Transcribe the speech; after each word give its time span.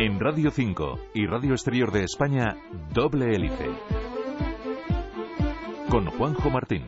En 0.00 0.20
Radio 0.20 0.52
5 0.52 1.10
y 1.12 1.26
Radio 1.26 1.54
Exterior 1.54 1.90
de 1.90 2.04
España, 2.04 2.56
Doble 2.94 3.34
Hélice. 3.34 3.66
Con 5.90 6.06
Juanjo 6.06 6.50
Martín. 6.50 6.84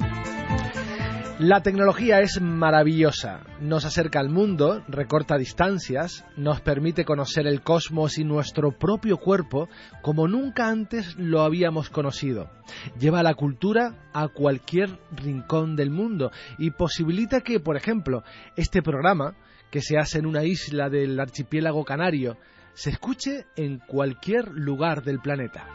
La 1.41 1.61
tecnología 1.61 2.21
es 2.21 2.41
maravillosa, 2.41 3.41
nos 3.61 3.85
acerca 3.85 4.21
al 4.21 4.31
mundo, 4.31 4.85
recorta 4.87 5.39
distancias, 5.39 6.25
nos 6.37 6.61
permite 6.61 7.05
conocer 7.05 7.49
el 7.49 7.63
cosmos 7.63 8.17
y 8.17 8.23
nuestro 8.23 8.79
propio 8.79 9.17
cuerpo 9.17 9.69
como 10.03 10.29
nunca 10.29 10.69
antes 10.69 11.17
lo 11.19 11.41
habíamos 11.41 11.91
conocido. 11.91 12.49
Lleva 12.97 13.25
la 13.25 13.35
cultura 13.35 14.09
a 14.13 14.29
cualquier 14.29 15.01
rincón 15.11 15.75
del 15.75 15.91
mundo 15.91 16.31
y 16.59 16.71
posibilita 16.71 17.41
que, 17.41 17.59
por 17.59 17.77
ejemplo, 17.77 18.23
este 18.55 18.83
programa, 18.83 19.35
que 19.73 19.83
se 19.83 19.99
hace 19.99 20.21
en 20.21 20.27
una 20.27 20.45
isla 20.45 20.89
del 20.89 21.19
archipiélago 21.19 21.85
canario, 21.85 22.37
se 22.81 22.89
escuche 22.89 23.45
en 23.57 23.79
cualquier 23.79 24.49
lugar 24.53 25.03
del 25.03 25.21
planeta. 25.21 25.67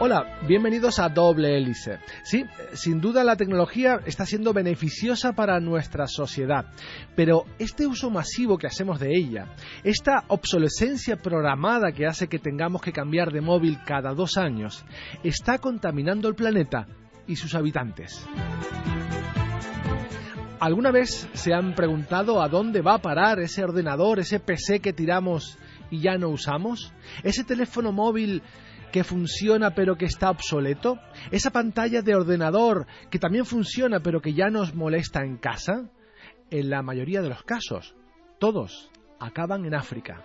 Hola, 0.00 0.40
bienvenidos 0.48 0.98
a 0.98 1.10
Doble 1.10 1.58
Hélice. 1.58 1.98
Sí, 2.24 2.42
sin 2.72 2.98
duda 3.02 3.22
la 3.22 3.36
tecnología 3.36 4.00
está 4.06 4.24
siendo 4.24 4.54
beneficiosa 4.54 5.34
para 5.34 5.60
nuestra 5.60 6.06
sociedad, 6.06 6.72
pero 7.14 7.44
este 7.58 7.86
uso 7.86 8.08
masivo 8.08 8.56
que 8.56 8.66
hacemos 8.66 8.98
de 8.98 9.14
ella, 9.14 9.54
esta 9.84 10.24
obsolescencia 10.28 11.16
programada 11.16 11.92
que 11.92 12.06
hace 12.06 12.26
que 12.26 12.38
tengamos 12.38 12.80
que 12.80 12.92
cambiar 12.92 13.32
de 13.32 13.42
móvil 13.42 13.78
cada 13.84 14.14
dos 14.14 14.38
años, 14.38 14.86
está 15.22 15.58
contaminando 15.58 16.28
el 16.28 16.34
planeta 16.34 16.86
y 17.26 17.36
sus 17.36 17.54
habitantes. 17.54 18.26
¿Alguna 20.58 20.90
vez 20.90 21.28
se 21.34 21.52
han 21.52 21.74
preguntado 21.74 22.40
a 22.40 22.48
dónde 22.48 22.80
va 22.80 22.94
a 22.94 23.02
parar 23.02 23.40
ese 23.40 23.62
ordenador, 23.62 24.20
ese 24.20 24.40
PC 24.40 24.80
que 24.80 24.94
tiramos 24.94 25.58
y 25.90 26.00
ya 26.00 26.16
no 26.16 26.30
usamos? 26.30 26.94
¿Ese 27.22 27.44
teléfono 27.44 27.92
móvil 27.92 28.42
que 28.90 29.04
funciona 29.04 29.74
pero 29.74 29.96
que 29.96 30.06
está 30.06 30.30
obsoleto? 30.30 30.98
¿Esa 31.30 31.50
pantalla 31.50 32.00
de 32.00 32.14
ordenador 32.14 32.86
que 33.10 33.18
también 33.18 33.44
funciona 33.44 34.00
pero 34.00 34.22
que 34.22 34.32
ya 34.32 34.48
nos 34.48 34.74
molesta 34.74 35.22
en 35.24 35.36
casa? 35.36 35.90
En 36.50 36.70
la 36.70 36.80
mayoría 36.80 37.20
de 37.20 37.28
los 37.28 37.42
casos, 37.42 37.94
todos 38.38 38.90
acaban 39.20 39.66
en 39.66 39.74
África. 39.74 40.22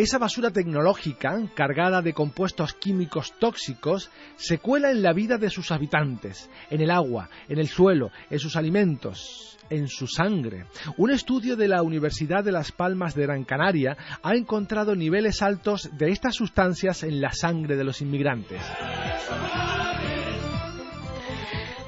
Esa 0.00 0.16
basura 0.16 0.50
tecnológica, 0.50 1.38
cargada 1.54 2.00
de 2.00 2.14
compuestos 2.14 2.72
químicos 2.72 3.34
tóxicos, 3.38 4.10
se 4.36 4.56
cuela 4.56 4.90
en 4.90 5.02
la 5.02 5.12
vida 5.12 5.36
de 5.36 5.50
sus 5.50 5.70
habitantes, 5.72 6.48
en 6.70 6.80
el 6.80 6.90
agua, 6.90 7.28
en 7.50 7.58
el 7.58 7.68
suelo, 7.68 8.10
en 8.30 8.38
sus 8.38 8.56
alimentos, 8.56 9.58
en 9.68 9.88
su 9.88 10.06
sangre. 10.06 10.64
Un 10.96 11.10
estudio 11.10 11.54
de 11.54 11.68
la 11.68 11.82
Universidad 11.82 12.42
de 12.42 12.50
Las 12.50 12.72
Palmas 12.72 13.14
de 13.14 13.24
Gran 13.24 13.44
Canaria 13.44 13.98
ha 14.22 14.34
encontrado 14.36 14.96
niveles 14.96 15.42
altos 15.42 15.90
de 15.92 16.12
estas 16.12 16.34
sustancias 16.34 17.02
en 17.02 17.20
la 17.20 17.32
sangre 17.32 17.76
de 17.76 17.84
los 17.84 18.00
inmigrantes. 18.00 18.62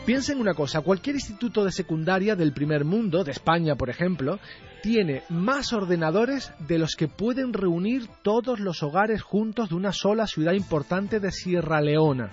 Piensen 0.05 0.41
una 0.41 0.55
cosa, 0.55 0.81
cualquier 0.81 1.15
instituto 1.15 1.65
de 1.65 1.71
secundaria 1.71 2.35
del 2.35 2.53
primer 2.53 2.85
mundo, 2.85 3.23
de 3.23 3.31
España 3.31 3.77
por 3.77 3.89
ejemplo, 3.89 4.41
tiene 4.83 5.23
más 5.29 5.73
ordenadores 5.73 6.53
de 6.59 6.79
los 6.79 6.97
que 6.97 7.07
pueden 7.07 7.53
reunir 7.53 8.09
todos 8.23 8.59
los 8.59 8.83
hogares 8.83 9.23
juntos 9.23 9.69
de 9.69 9.77
una 9.77 9.93
sola 9.93 10.27
ciudad 10.27 10.55
importante 10.55 11.21
de 11.21 11.31
Sierra 11.31 11.81
Leona. 11.81 12.31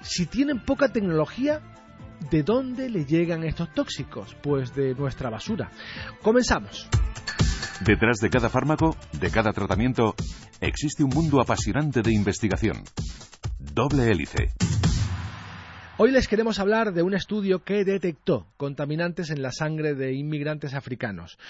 Si 0.00 0.26
tienen 0.26 0.64
poca 0.64 0.88
tecnología, 0.88 1.60
¿de 2.32 2.42
dónde 2.42 2.90
le 2.90 3.04
llegan 3.04 3.44
estos 3.44 3.72
tóxicos? 3.72 4.34
Pues 4.42 4.74
de 4.74 4.94
nuestra 4.94 5.30
basura. 5.30 5.70
Comenzamos. 6.20 6.88
Detrás 7.84 8.18
de 8.18 8.28
cada 8.28 8.48
fármaco, 8.48 8.96
de 9.12 9.30
cada 9.30 9.52
tratamiento, 9.52 10.16
existe 10.60 11.04
un 11.04 11.10
mundo 11.10 11.40
apasionante 11.40 12.02
de 12.02 12.12
investigación. 12.12 12.82
Doble 13.60 14.10
hélice. 14.10 14.48
Hoy 16.00 16.12
les 16.12 16.28
queremos 16.28 16.60
hablar 16.60 16.92
de 16.92 17.02
un 17.02 17.12
estudio 17.12 17.64
que 17.64 17.84
detectó 17.84 18.46
contaminantes 18.56 19.30
en 19.30 19.42
la 19.42 19.50
sangre 19.50 19.96
de 19.96 20.14
inmigrantes 20.14 20.72
africanos. 20.74 21.40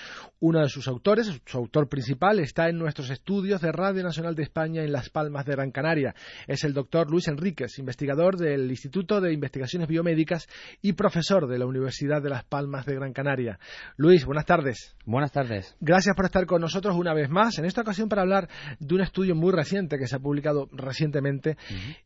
Uno 0.40 0.60
de 0.60 0.70
sus 0.70 0.88
autores, 0.88 1.42
su 1.44 1.58
autor 1.58 1.90
principal, 1.90 2.40
está 2.40 2.70
en 2.70 2.78
nuestros 2.78 3.10
estudios 3.10 3.60
de 3.60 3.72
Radio 3.72 4.02
Nacional 4.02 4.34
de 4.34 4.44
España 4.44 4.82
en 4.82 4.90
Las 4.90 5.10
Palmas 5.10 5.44
de 5.44 5.52
Gran 5.52 5.70
Canaria. 5.70 6.14
Es 6.46 6.64
el 6.64 6.72
doctor 6.72 7.10
Luis 7.10 7.28
Enríquez, 7.28 7.78
investigador 7.78 8.38
del 8.38 8.70
Instituto 8.70 9.20
de 9.20 9.34
Investigaciones 9.34 9.86
Biomédicas 9.86 10.48
y 10.80 10.94
profesor 10.94 11.46
de 11.46 11.58
la 11.58 11.66
Universidad 11.66 12.22
de 12.22 12.30
Las 12.30 12.44
Palmas 12.44 12.86
de 12.86 12.94
Gran 12.94 13.12
Canaria. 13.12 13.58
Luis, 13.98 14.24
buenas 14.24 14.46
tardes. 14.46 14.96
Buenas 15.04 15.30
tardes. 15.30 15.76
Gracias 15.78 16.16
por 16.16 16.24
estar 16.24 16.46
con 16.46 16.62
nosotros 16.62 16.96
una 16.96 17.12
vez 17.12 17.28
más, 17.28 17.58
en 17.58 17.66
esta 17.66 17.82
ocasión 17.82 18.08
para 18.08 18.22
hablar 18.22 18.48
de 18.80 18.94
un 18.94 19.02
estudio 19.02 19.34
muy 19.34 19.52
reciente 19.52 19.98
que 19.98 20.06
se 20.06 20.16
ha 20.16 20.20
publicado 20.20 20.70
recientemente 20.72 21.58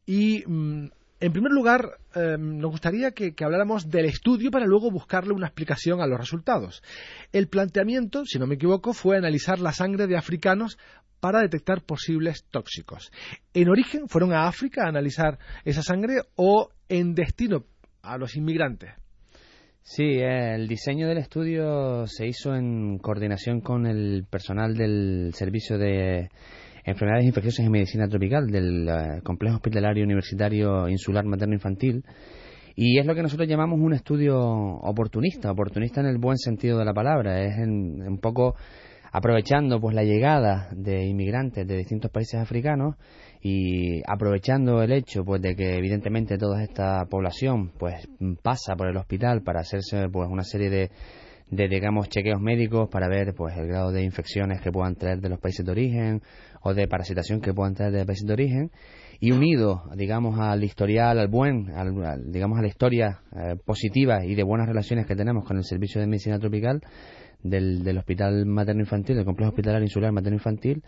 y 0.06 0.42
mm, 0.44 0.88
en 1.22 1.32
primer 1.32 1.52
lugar, 1.52 1.98
eh, 2.16 2.36
nos 2.36 2.72
gustaría 2.72 3.12
que, 3.12 3.32
habláramos 3.44 3.88
del 3.88 4.06
estudio 4.06 4.50
para 4.50 4.66
luego 4.66 4.90
buscarle 4.90 5.32
una 5.32 5.46
explicación 5.46 6.00
a 6.00 6.06
los 6.08 6.18
resultados. 6.18 6.82
El 7.32 7.46
planteamiento, 7.46 8.24
si 8.24 8.40
no 8.40 8.48
me 8.48 8.56
equivoco, 8.56 8.92
fue 8.92 9.16
analizar 9.16 9.60
la 9.60 9.70
sangre 9.70 10.08
de 10.08 10.16
africanos 10.16 10.78
para 11.20 11.40
detectar 11.40 11.82
posibles 11.82 12.44
tóxicos. 12.50 13.12
¿En 13.54 13.68
origen 13.68 14.08
fueron 14.08 14.32
a 14.32 14.48
África 14.48 14.84
a 14.84 14.88
analizar 14.88 15.38
esa 15.64 15.82
sangre 15.84 16.22
o 16.34 16.70
en 16.88 17.14
destino 17.14 17.66
a 18.02 18.18
los 18.18 18.34
inmigrantes? 18.34 18.90
Sí, 19.84 20.18
el 20.18 20.66
diseño 20.66 21.06
del 21.06 21.18
estudio 21.18 22.04
se 22.08 22.26
hizo 22.26 22.52
en 22.56 22.98
coordinación 22.98 23.60
con 23.60 23.86
el 23.86 24.26
personal 24.28 24.74
del 24.74 25.30
Servicio 25.34 25.78
de 25.78 26.30
enfermedades 26.84 27.26
infecciosas 27.26 27.66
y 27.66 27.70
medicina 27.70 28.08
tropical 28.08 28.46
del 28.50 28.88
eh, 28.88 29.20
Complejo 29.22 29.56
Hospitalario 29.56 30.04
Universitario 30.04 30.88
Insular 30.88 31.24
Materno 31.24 31.54
Infantil. 31.54 32.04
Y 32.74 32.98
es 32.98 33.06
lo 33.06 33.14
que 33.14 33.22
nosotros 33.22 33.48
llamamos 33.48 33.78
un 33.80 33.92
estudio 33.92 34.38
oportunista, 34.38 35.50
oportunista 35.50 36.00
en 36.00 36.06
el 36.06 36.18
buen 36.18 36.38
sentido 36.38 36.78
de 36.78 36.84
la 36.84 36.94
palabra. 36.94 37.42
Es 37.44 37.58
un 37.58 38.18
poco 38.20 38.54
aprovechando 39.12 39.78
pues 39.78 39.94
la 39.94 40.04
llegada 40.04 40.68
de 40.72 41.04
inmigrantes 41.04 41.66
de 41.66 41.76
distintos 41.76 42.10
países 42.10 42.40
africanos 42.40 42.96
y 43.42 44.00
aprovechando 44.10 44.82
el 44.82 44.92
hecho 44.92 45.22
pues 45.22 45.42
de 45.42 45.54
que 45.54 45.76
evidentemente 45.76 46.38
toda 46.38 46.62
esta 46.62 47.04
población 47.04 47.72
pues 47.78 48.08
pasa 48.42 48.74
por 48.74 48.88
el 48.88 48.96
hospital 48.96 49.42
para 49.42 49.60
hacerse 49.60 50.08
pues 50.08 50.28
una 50.30 50.44
serie 50.44 50.70
de 50.70 50.90
de 51.52 51.68
digamos 51.68 52.08
chequeos 52.08 52.40
médicos 52.40 52.88
para 52.88 53.08
ver 53.08 53.34
pues 53.34 53.54
el 53.58 53.66
grado 53.66 53.92
de 53.92 54.02
infecciones 54.02 54.62
que 54.62 54.72
puedan 54.72 54.94
traer 54.94 55.20
de 55.20 55.28
los 55.28 55.38
países 55.38 55.64
de 55.64 55.70
origen 55.70 56.22
o 56.62 56.72
de 56.72 56.88
parasitación 56.88 57.42
que 57.42 57.52
puedan 57.52 57.74
traer 57.74 57.92
de 57.92 58.06
países 58.06 58.26
de 58.26 58.32
origen. 58.32 58.70
Y 59.20 59.32
unido 59.32 59.82
digamos 59.94 60.40
al 60.40 60.64
historial 60.64 61.18
al 61.18 61.28
buen 61.28 61.66
digamos 62.32 62.58
a 62.58 62.62
la 62.62 62.68
historia 62.68 63.20
eh, 63.36 63.56
positiva 63.64 64.24
y 64.24 64.34
de 64.34 64.42
buenas 64.42 64.66
relaciones 64.66 65.06
que 65.06 65.14
tenemos 65.14 65.44
con 65.44 65.58
el 65.58 65.64
servicio 65.64 66.00
de 66.00 66.06
medicina 66.06 66.38
tropical 66.38 66.80
del, 67.42 67.84
del 67.84 67.98
hospital 67.98 68.46
materno 68.46 68.80
infantil 68.80 69.16
del 69.16 69.26
complejo 69.26 69.50
hospitalario 69.50 69.84
insular 69.84 70.10
materno 70.10 70.36
infantil 70.36 70.82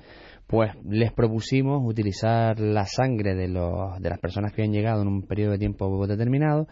pues 0.47 0.73
les 0.89 1.13
propusimos 1.13 1.83
utilizar 1.85 2.59
la 2.59 2.87
sangre 2.87 3.35
de 3.35 3.49
los 3.49 4.01
de 4.01 4.09
las 4.09 4.19
personas 4.19 4.53
que 4.53 4.63
han 4.63 4.73
llegado 4.73 5.03
en 5.03 5.09
un 5.09 5.27
periodo 5.27 5.53
de 5.53 5.59
tiempo 5.59 6.07
determinado 6.07 6.67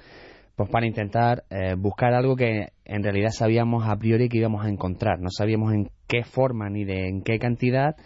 pues 0.63 0.71
para 0.71 0.87
intentar 0.87 1.43
eh, 1.51 1.75
buscar 1.77 2.15
algo 2.15 2.37
que 2.37 2.69
en 2.85 3.03
realidad 3.03 3.31
sabíamos 3.31 3.85
a 3.89 3.97
priori 3.97 4.29
que 4.29 4.39
íbamos 4.39 4.65
a 4.65 4.69
encontrar. 4.69 5.19
No 5.19 5.29
sabíamos 5.29 5.73
en 5.73 5.91
qué 6.07 6.23
forma 6.23 6.71
ni 6.71 6.85
de 6.85 7.09
en 7.09 7.23
qué 7.23 7.41
cantidad, 7.41 7.97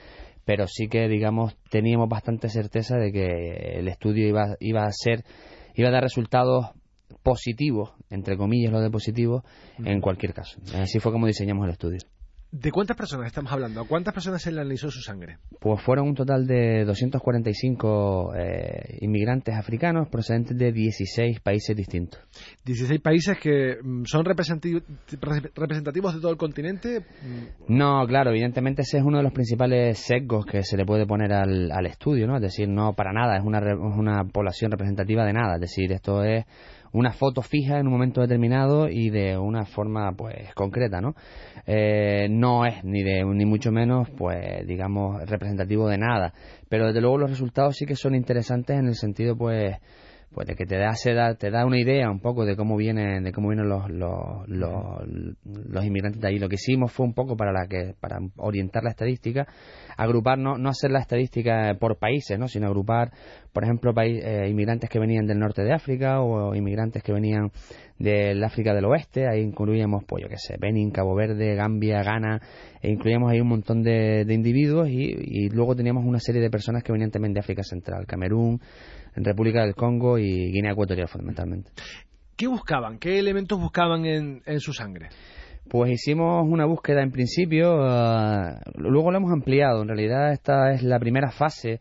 pero 0.47 0.67
sí 0.67 0.89
que, 0.89 1.07
digamos, 1.07 1.55
teníamos 1.69 2.09
bastante 2.09 2.49
certeza 2.49 2.97
de 2.97 3.13
que 3.13 3.79
el 3.79 3.89
estudio 3.89 4.27
iba, 4.27 4.57
iba 4.59 4.85
a 4.85 4.91
ser, 4.91 5.23
iba 5.75 5.91
a 5.91 5.93
dar 5.93 6.03
resultados 6.03 6.71
positivos, 7.23 7.93
entre 8.09 8.39
comillas 8.39 8.73
lo 8.73 8.81
de 8.81 8.91
positivos, 8.91 9.43
en 9.85 10.01
cualquier 10.01 10.33
caso. 10.33 10.59
Así 10.75 10.99
fue 10.99 11.13
como 11.13 11.27
diseñamos 11.27 11.67
el 11.67 11.73
estudio. 11.73 11.99
¿De 12.59 12.73
cuántas 12.73 12.97
personas 12.97 13.27
estamos 13.27 13.53
hablando? 13.53 13.83
¿A 13.83 13.87
cuántas 13.87 14.15
personas 14.15 14.41
se 14.41 14.51
le 14.51 14.61
analizó 14.61 14.91
su 14.91 15.03
sangre? 15.03 15.37
Pues 15.61 15.83
fueron 15.83 16.09
un 16.09 16.15
total 16.15 16.47
de 16.47 16.87
245 16.87 18.35
eh, 18.35 18.99
inmigrantes 19.03 19.55
africanos 19.55 20.09
procedentes 20.09 20.57
de 20.57 20.73
16 20.73 21.41
países 21.41 21.77
distintos. 21.77 22.19
16 22.65 23.01
países 23.03 23.39
que 23.39 23.77
mm, 23.83 24.05
son 24.07 24.25
representativos 24.25 26.15
de 26.15 26.21
todo 26.21 26.31
el 26.31 26.39
continente. 26.39 27.05
No, 27.69 28.07
claro, 28.07 28.31
evidentemente 28.31 28.83
ese 28.83 28.99
es 28.99 29.05
uno 29.05 29.19
de 29.19 29.25
los 29.25 29.35
principales 29.35 29.99
sesgos 29.99 30.47
que 30.47 30.63
se 30.63 30.79
le 30.79 30.87
puede 30.87 31.05
poner 31.05 31.35
al, 31.35 31.71
al 31.71 31.87
estudio, 31.87 32.27
¿no? 32.27 32.37
Es 32.37 32.43
decir, 32.43 32.69
no 32.69 32.95
para 32.95 33.13
nada, 33.13 33.37
es 33.37 33.45
una, 33.45 33.59
es 33.59 33.77
una 33.79 34.25
población 34.25 34.71
representativa 34.71 35.27
de 35.27 35.35
nada. 35.35 35.57
Es 35.57 35.61
decir, 35.61 35.93
esto 35.93 36.25
es 36.25 36.47
una 36.93 37.13
foto 37.13 37.43
fija 37.43 37.79
en 37.79 37.87
un 37.87 37.93
momento 37.93 38.21
determinado 38.21 38.89
y 38.89 39.11
de 39.11 39.37
una 39.37 39.65
forma 39.65 40.13
pues 40.13 40.55
concreta, 40.55 41.01
¿no? 41.01 41.15
Eh, 41.67 42.29
no 42.31 42.65
es 42.65 42.85
ni 42.85 43.03
de 43.03 43.25
ni 43.25 43.45
mucho 43.45 43.73
menos 43.73 44.09
pues 44.11 44.67
digamos 44.67 45.29
representativo 45.29 45.89
de 45.89 45.99
nada, 45.99 46.33
pero 46.69 46.87
desde 46.87 47.01
luego 47.01 47.19
los 47.19 47.31
resultados 47.31 47.77
sí 47.77 47.87
que 47.87 47.97
son 47.97 48.15
interesantes 48.15 48.79
en 48.79 48.87
el 48.87 48.95
sentido 48.95 49.37
pues 49.37 49.77
pues 50.37 50.47
de 50.47 50.55
que 50.55 50.67
te 50.67 50.77
da, 50.77 50.93
te 51.35 51.51
da 51.51 51.65
una 51.65 51.81
idea 51.81 52.11
un 52.11 52.21
poco 52.21 52.45
de 52.45 52.57
cómo 52.57 52.77
vienen, 52.77 53.25
de 53.25 53.33
cómo 53.33 53.49
vienen 53.49 53.71
los, 53.71 53.89
los, 53.89 54.47
los, 54.47 55.83
inmigrantes 55.83 56.21
de 56.21 56.29
ahí. 56.29 56.39
Lo 56.39 56.51
que 56.51 56.57
hicimos 56.57 56.93
fue 56.93 57.07
un 57.07 57.15
poco 57.15 57.39
para 57.39 57.53
la 57.53 57.67
que, 57.67 57.95
para 57.99 58.19
orientar 58.37 58.85
la 58.85 58.91
estadística, 58.91 59.47
agrupar, 59.97 60.37
no, 60.37 60.59
no 60.59 60.69
hacer 60.69 60.91
la 60.91 60.99
estadística 60.99 61.75
por 61.81 61.99
países, 61.99 62.39
¿no? 62.39 62.49
sino 62.49 62.67
agrupar, 62.67 63.13
por 63.55 63.65
ejemplo, 63.65 63.95
eh, 64.03 64.47
inmigrantes 64.51 64.91
que 64.91 64.99
venían 64.99 65.25
del 65.27 65.39
norte 65.39 65.63
de 65.63 65.73
África 65.73 66.21
o 66.21 66.55
inmigrantes 66.55 67.03
que 67.03 67.15
venían 67.15 67.51
del 67.99 68.45
África 68.45 68.75
del 68.75 68.85
Oeste, 68.85 69.27
ahí 69.27 69.41
incluíamos, 69.41 70.05
pues 70.07 70.23
yo 70.23 70.29
qué 70.29 70.37
sé, 70.37 70.57
Benin, 70.61 70.91
Cabo 70.91 71.15
Verde, 71.15 71.55
Gambia, 71.55 72.03
Ghana, 72.03 72.43
e 72.83 72.91
incluíamos 72.91 73.33
ahí 73.33 73.41
un 73.41 73.49
montón 73.49 73.83
de, 73.83 74.27
individuos 74.29 74.91
y, 74.91 75.15
y, 75.17 75.49
luego 75.49 75.75
teníamos 75.75 76.05
una 76.05 76.21
serie 76.21 76.43
de 76.43 76.51
personas 76.51 76.83
que 76.83 76.93
venían 76.93 77.11
también 77.11 77.33
de 77.33 77.41
África 77.41 77.63
Central, 77.63 78.05
Camerún, 78.07 78.61
República 79.25 79.63
del 79.63 79.75
Congo 79.75 80.19
y 80.19 80.53
Guinea 80.53 80.73
Ecuatorial 80.73 81.09
fundamentalmente. 81.09 81.71
¿Qué 82.37 82.47
buscaban? 82.47 82.99
¿Qué 82.99 83.19
elementos 83.19 83.59
buscaban 83.59 84.05
en, 84.05 84.61
su 84.61 84.73
sangre? 84.73 85.09
Pues 85.69 85.91
hicimos 85.91 86.47
una 86.47 86.67
búsqueda 86.67 87.03
en 87.03 87.11
principio, 87.11 87.83
ah, 87.83 88.61
luego 88.75 89.11
lo 89.11 89.17
hemos 89.17 89.33
ampliado. 89.33 89.83
En 89.83 89.89
realidad 89.89 90.33
esta 90.33 90.73
es 90.73 90.83
la 90.83 90.99
primera 90.99 91.31
fase 91.31 91.81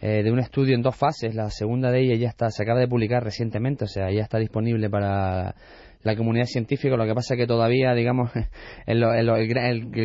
eh, 0.00 0.22
de 0.22 0.30
un 0.30 0.38
estudio 0.38 0.74
en 0.74 0.82
dos 0.82 0.94
fases. 0.94 1.34
La 1.34 1.48
segunda 1.48 1.90
de 1.90 2.02
ella 2.02 2.16
ya 2.16 2.28
está, 2.28 2.50
se 2.50 2.62
acaba 2.62 2.80
de 2.80 2.88
publicar 2.88 3.24
recientemente, 3.24 3.84
o 3.84 3.88
sea, 3.88 4.10
ya 4.12 4.22
está 4.22 4.38
disponible 4.38 4.90
para 4.90 5.54
la 6.02 6.16
comunidad 6.16 6.46
científica. 6.46 6.96
Lo 6.96 7.04
que 7.04 7.14
pasa 7.14 7.34
es 7.34 7.40
que 7.40 7.46
todavía, 7.46 7.94
digamos, 7.94 8.30
el, 8.86 9.00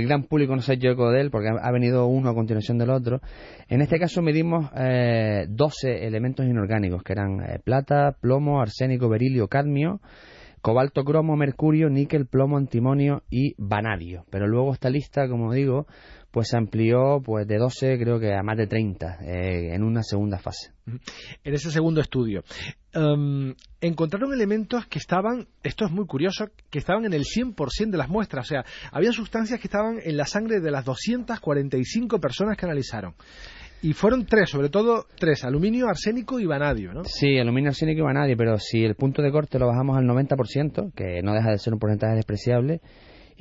gran 0.06 0.24
público 0.24 0.56
no 0.56 0.62
se 0.62 0.74
ha 0.74 0.76
hecho 0.76 0.90
eco 0.90 1.12
de 1.12 1.22
él 1.22 1.32
porque 1.32 1.50
ha, 1.50 1.72
venido 1.72 2.08
uno 2.08 2.30
a 2.30 2.34
continuación 2.34 2.78
del 2.78 2.90
otro. 2.90 3.22
En 3.68 3.82
este 3.82 4.00
caso 4.00 4.22
medimos 4.22 4.70
eh, 4.76 5.46
12 5.50 6.06
elementos 6.06 6.46
inorgánicos, 6.46 7.04
que 7.04 7.14
eran 7.14 7.42
eh, 7.42 7.60
plata, 7.64 8.16
plomo, 8.20 8.62
arsénico, 8.62 9.10
berilio, 9.10 9.48
cadmio, 9.48 10.02
cobalto, 10.62 11.04
cromo, 11.04 11.36
mercurio, 11.36 11.90
níquel, 11.90 12.28
plomo, 12.28 12.58
antimonio 12.58 13.24
y 13.30 13.56
vanadio. 13.58 14.26
Pero 14.30 14.48
luego 14.48 14.74
esta 14.74 14.90
lista, 14.90 15.28
como 15.28 15.54
digo, 15.54 15.88
pues 16.32 16.48
se 16.50 16.58
amplió 16.58 17.22
pues 17.24 17.46
de 17.46 17.58
12 17.58 18.00
creo 18.00 18.20
que 18.20 18.34
a 18.34 18.42
más 18.42 18.58
de 18.58 18.68
30 18.68 19.20
eh, 19.22 19.74
en 19.74 19.84
una 19.84 20.02
segunda 20.02 20.40
fase. 20.40 20.72
En 21.44 21.54
ese 21.54 21.72
segundo 21.72 22.02
estudio, 22.02 22.44
em, 22.94 23.54
encontraron 23.80 24.34
elementos 24.34 24.88
que 24.88 25.00
estaban, 25.00 25.48
esto 25.64 25.86
es 25.86 25.92
muy 25.92 26.06
curioso, 26.06 26.50
que 26.70 26.80
estaban 26.80 27.06
en 27.06 27.14
el 27.14 27.24
100% 27.24 27.92
de 27.92 27.98
las 27.98 28.10
muestras, 28.10 28.46
o 28.46 28.50
sea, 28.50 28.66
había 28.92 29.12
sustancias 29.12 29.60
que 29.60 29.68
estaban 29.68 30.00
en 30.04 30.18
la 30.18 30.26
sangre 30.26 30.60
de 30.60 30.72
las 30.72 30.84
245 30.86 32.20
personas 32.20 32.58
que 32.58 32.66
analizaron. 32.66 33.14
Y 33.84 33.94
fueron 33.94 34.26
tres, 34.26 34.50
sobre 34.50 34.70
todo 34.70 35.08
tres, 35.18 35.44
aluminio, 35.44 35.88
arsénico 35.88 36.40
y 36.40 36.46
vanadio, 36.46 36.94
¿no? 36.94 37.04
Sí, 37.04 37.40
aluminio, 37.40 37.70
arsénico 37.70 38.02
y 38.02 38.04
vanadio, 38.04 38.38
pero 38.38 38.58
si 38.60 38.84
el 38.84 38.94
punto 38.94 39.24
de 39.24 39.32
corte 39.32 39.58
lo 39.58 39.68
bajamos 39.68 39.98
al 39.98 40.06
90%, 40.06 40.94
que 40.94 41.22
no 41.24 41.34
deja 41.34 41.50
de 41.50 41.58
ser 41.58 41.74
un 41.74 41.80
porcentaje 41.80 42.16
despreciable, 42.16 42.82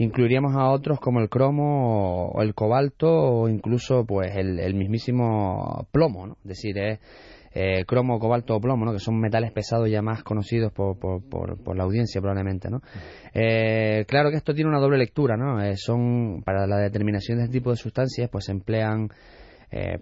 incluiríamos 0.00 0.56
a 0.56 0.70
otros 0.70 0.98
como 0.98 1.20
el 1.20 1.28
cromo 1.28 2.30
o 2.30 2.42
el 2.42 2.54
cobalto 2.54 3.06
o 3.06 3.48
incluso 3.50 4.06
pues 4.06 4.34
el, 4.34 4.74
mismísimo 4.74 5.86
plomo, 5.92 6.26
¿no? 6.26 6.36
Es 6.42 6.48
decir, 6.48 6.78
es 6.78 7.00
eh, 7.52 7.84
cromo, 7.84 8.18
cobalto 8.18 8.56
o 8.56 8.60
plomo, 8.60 8.86
¿no? 8.86 8.92
Que 8.94 8.98
son 8.98 9.20
metales 9.20 9.52
pesados 9.52 9.90
ya 9.90 10.00
más 10.00 10.22
conocidos 10.22 10.72
por, 10.72 10.98
por, 10.98 11.22
por, 11.28 11.76
la 11.76 11.84
audiencia 11.84 12.18
probablemente, 12.22 12.70
¿no? 12.70 12.80
Eh, 13.34 14.06
claro 14.08 14.30
que 14.30 14.36
esto 14.36 14.54
tiene 14.54 14.70
una 14.70 14.80
doble 14.80 14.96
lectura, 14.96 15.36
¿no? 15.36 15.62
Eh, 15.62 15.76
son, 15.76 16.42
para 16.46 16.66
la 16.66 16.78
determinación 16.78 17.36
de 17.36 17.44
este 17.44 17.58
tipo 17.58 17.70
de 17.70 17.76
sustancias, 17.76 18.30
pues 18.30 18.46
se 18.46 18.52
emplean 18.52 19.08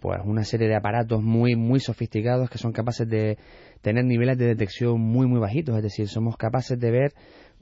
pues 0.01 0.19
una 0.25 0.44
serie 0.44 0.67
de 0.67 0.77
aparatos 0.77 1.23
muy 1.23 1.55
muy 1.55 1.79
sofisticados 1.79 2.49
que 2.49 2.56
son 2.56 2.73
capaces 2.73 3.06
de 3.06 3.37
tener 3.83 4.03
niveles 4.06 4.39
de 4.39 4.47
detección 4.47 4.99
muy 4.99 5.27
muy 5.27 5.39
bajitos, 5.41 5.77
es 5.77 5.83
decir, 5.83 6.09
somos 6.09 6.39
capaces 6.39 6.81
de 6.81 6.91
ver 6.91 7.12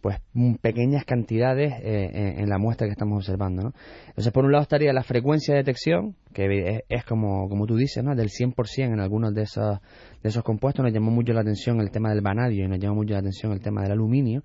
pues 0.00 0.19
pequeñas 0.60 1.04
cantidades 1.04 1.72
eh, 1.82 2.34
en, 2.38 2.48
la 2.48 2.58
muestra 2.58 2.87
que 2.87 2.93
estamos 2.93 3.19
observando. 3.19 3.62
¿no? 3.62 3.72
Entonces, 4.08 4.32
por 4.32 4.44
un 4.44 4.52
lado 4.52 4.62
estaría 4.62 4.93
la 4.93 5.02
frecuencia 5.02 5.54
de 5.54 5.60
detección, 5.60 6.16
que 6.32 6.84
es, 6.88 7.04
como, 7.04 7.48
como 7.48 7.66
tú 7.66 7.76
dices, 7.76 8.04
¿no? 8.04 8.14
del 8.14 8.28
100% 8.28 8.93
en 8.93 9.00
algunos 9.00 9.34
de 9.34 9.43
esos, 9.43 9.81
de 10.22 10.28
esos 10.28 10.43
compuestos. 10.43 10.84
Nos 10.84 10.93
llamó 10.93 11.10
mucho 11.10 11.32
la 11.32 11.40
atención 11.40 11.81
el 11.81 11.90
tema 11.90 12.10
del 12.10 12.20
vanadio 12.20 12.64
y 12.64 12.69
nos 12.69 12.78
llamó 12.78 12.96
mucho 12.96 13.14
la 13.14 13.20
atención 13.20 13.52
el 13.52 13.60
tema 13.60 13.82
del 13.82 13.93
aluminio. 13.93 14.43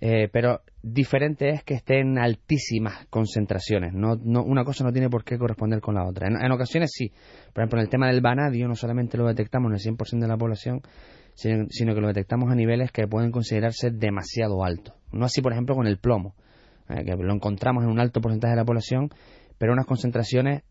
Eh, 0.00 0.28
pero 0.30 0.60
diferente 0.82 1.48
es 1.48 1.64
que 1.64 1.74
estén 1.74 2.12
en 2.12 2.18
altísimas 2.18 3.06
concentraciones. 3.08 3.94
No, 3.94 4.16
no, 4.16 4.42
una 4.42 4.62
cosa 4.64 4.84
no 4.84 4.92
tiene 4.92 5.08
por 5.08 5.24
qué 5.24 5.38
corresponder 5.38 5.80
con 5.80 5.94
la 5.94 6.04
otra. 6.06 6.28
En, 6.28 6.36
en 6.36 6.52
ocasiones 6.52 6.90
sí. 6.92 7.10
Por 7.52 7.62
ejemplo, 7.62 7.78
en 7.78 7.84
el 7.84 7.90
tema 7.90 8.08
del 8.08 8.20
vanadio 8.20 8.68
no 8.68 8.74
solamente 8.74 9.16
lo 9.16 9.26
detectamos 9.26 9.70
en 9.70 9.74
el 9.74 9.96
100% 9.96 10.20
de 10.20 10.28
la 10.28 10.36
población, 10.36 10.82
sino, 11.36 11.94
que 11.94 12.00
lo 12.00 12.08
detectamos 12.08 12.50
a 12.50 12.54
niveles 12.54 12.90
que 12.90 13.06
pueden 13.06 13.30
considerarse 13.30 13.90
demasiado 13.90 14.64
altos. 14.64 14.94
No 15.12 15.26
así, 15.26 15.42
por 15.42 15.52
ejemplo, 15.52 15.74
con 15.74 15.86
el 15.86 15.98
plomo, 15.98 16.34
eh, 16.88 17.04
que 17.04 17.14
lo 17.14 17.32
encontramos 17.32 17.84
en 17.84 17.90
un 17.90 18.00
alto 18.00 18.20
porcentaje 18.20 18.52
de 18.52 18.56
la 18.56 18.64
población, 18.64 19.10
pero 19.58 19.72
unas 19.72 19.86
concentraciones 19.86 20.62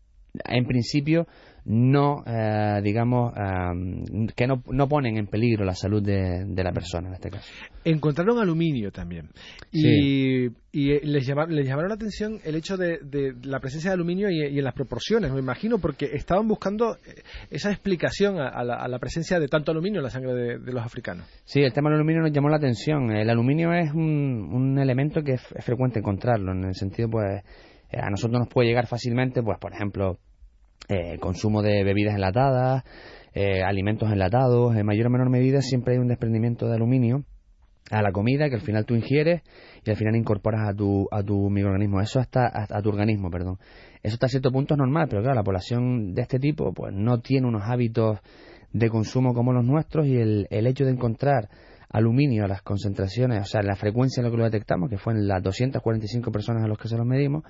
en 0.44 0.66
principio 0.66 1.26
no, 1.66 2.22
eh, 2.24 2.80
digamos, 2.82 3.32
eh, 3.36 4.30
que 4.36 4.46
no, 4.46 4.62
no, 4.70 4.88
ponen 4.88 5.16
en 5.16 5.26
peligro 5.26 5.64
la 5.64 5.74
salud 5.74 6.00
de, 6.00 6.46
la 6.62 6.72
persona 6.72 7.08
en 7.08 7.14
este 7.14 7.28
caso. 7.28 7.52
Encontraron 7.84 8.38
aluminio 8.38 8.92
también. 8.92 9.30
Y, 9.72 10.44
y 10.44 11.00
les, 11.00 11.26
les 11.26 11.66
llamaron 11.66 11.88
la 11.88 11.94
atención 11.94 12.38
el 12.44 12.54
hecho 12.54 12.76
de, 12.76 13.00
la 13.42 13.58
presencia 13.58 13.90
de 13.90 13.94
aluminio 13.94 14.30
y, 14.30 14.42
en 14.42 14.62
las 14.62 14.74
proporciones, 14.74 15.32
me 15.32 15.40
imagino, 15.40 15.78
porque 15.78 16.06
estaban 16.12 16.46
buscando 16.46 16.98
eh, 16.98 17.22
esa 17.50 17.72
explicación 17.72 18.38
a, 18.38 18.62
la, 18.62 18.98
presencia 19.00 19.40
de 19.40 19.48
tanto 19.48 19.72
aluminio 19.72 19.98
en 19.98 20.04
la 20.04 20.10
sangre 20.10 20.34
de, 20.34 20.72
los 20.72 20.84
africanos. 20.84 21.26
Sí, 21.44 21.62
el 21.62 21.72
tema 21.72 21.90
del 21.90 21.96
aluminio 21.96 22.22
nos 22.22 22.30
llamó 22.30 22.48
la 22.48 22.58
atención. 22.58 23.10
El 23.10 23.28
aluminio 23.28 23.72
es 23.72 23.90
un, 23.92 24.50
un 24.52 24.78
elemento 24.78 25.20
que 25.22 25.32
es, 25.32 25.42
frecuente 25.64 25.98
encontrarlo, 25.98 26.52
en 26.52 26.64
el 26.64 26.74
sentido, 26.74 27.10
pues, 27.10 27.42
a 27.92 28.10
nosotros 28.10 28.40
nos 28.40 28.48
puede 28.48 28.68
llegar 28.68 28.86
fácilmente, 28.86 29.42
pues, 29.42 29.58
por 29.58 29.72
ejemplo, 29.72 30.18
eh, 30.88 31.18
consumo 31.18 31.62
de 31.62 31.84
bebidas 31.84 32.14
enlatadas, 32.14 32.84
eh, 33.34 33.62
alimentos 33.62 34.10
enlatados, 34.10 34.76
en 34.76 34.86
mayor 34.86 35.08
o 35.08 35.10
menor 35.10 35.30
medida 35.30 35.60
siempre 35.60 35.94
hay 35.94 36.00
un 36.00 36.08
desprendimiento 36.08 36.68
de 36.68 36.76
aluminio 36.76 37.24
a 37.90 38.02
la 38.02 38.10
comida 38.10 38.48
que 38.48 38.56
al 38.56 38.62
final 38.62 38.84
tú 38.84 38.94
ingieres 38.94 39.42
y 39.84 39.90
al 39.90 39.96
final 39.96 40.16
incorporas 40.16 40.68
a 40.68 40.74
tu, 40.74 41.06
a 41.10 41.22
tu 41.22 41.50
microorganismo, 41.50 42.00
eso 42.00 42.18
hasta 42.18 42.50
a, 42.52 42.82
tu 42.82 42.88
organismo, 42.88 43.30
perdón. 43.30 43.58
Eso 44.02 44.14
hasta 44.14 44.28
cierto 44.28 44.50
punto 44.50 44.74
es 44.74 44.78
normal, 44.78 45.06
pero 45.08 45.22
claro, 45.22 45.36
la 45.36 45.44
población 45.44 46.14
de 46.14 46.22
este 46.22 46.38
tipo 46.38 46.72
pues 46.72 46.92
no 46.94 47.20
tiene 47.20 47.46
unos 47.46 47.62
hábitos 47.64 48.18
de 48.72 48.88
consumo 48.88 49.34
como 49.34 49.52
los 49.52 49.64
nuestros 49.64 50.06
y 50.06 50.16
el, 50.16 50.46
el 50.50 50.66
hecho 50.66 50.84
de 50.84 50.92
encontrar 50.92 51.48
aluminio 51.90 52.46
las 52.46 52.62
concentraciones, 52.62 53.42
o 53.42 53.44
sea, 53.44 53.62
la 53.62 53.76
frecuencia 53.76 54.20
en 54.20 54.26
lo 54.26 54.30
que 54.30 54.38
lo 54.38 54.44
detectamos, 54.44 54.90
que 54.90 54.98
fue 54.98 55.12
en 55.12 55.28
las 55.28 55.42
245 55.42 56.30
personas 56.30 56.64
a 56.64 56.68
los 56.68 56.78
que 56.78 56.88
se 56.88 56.96
los 56.96 57.06
medimos, 57.06 57.44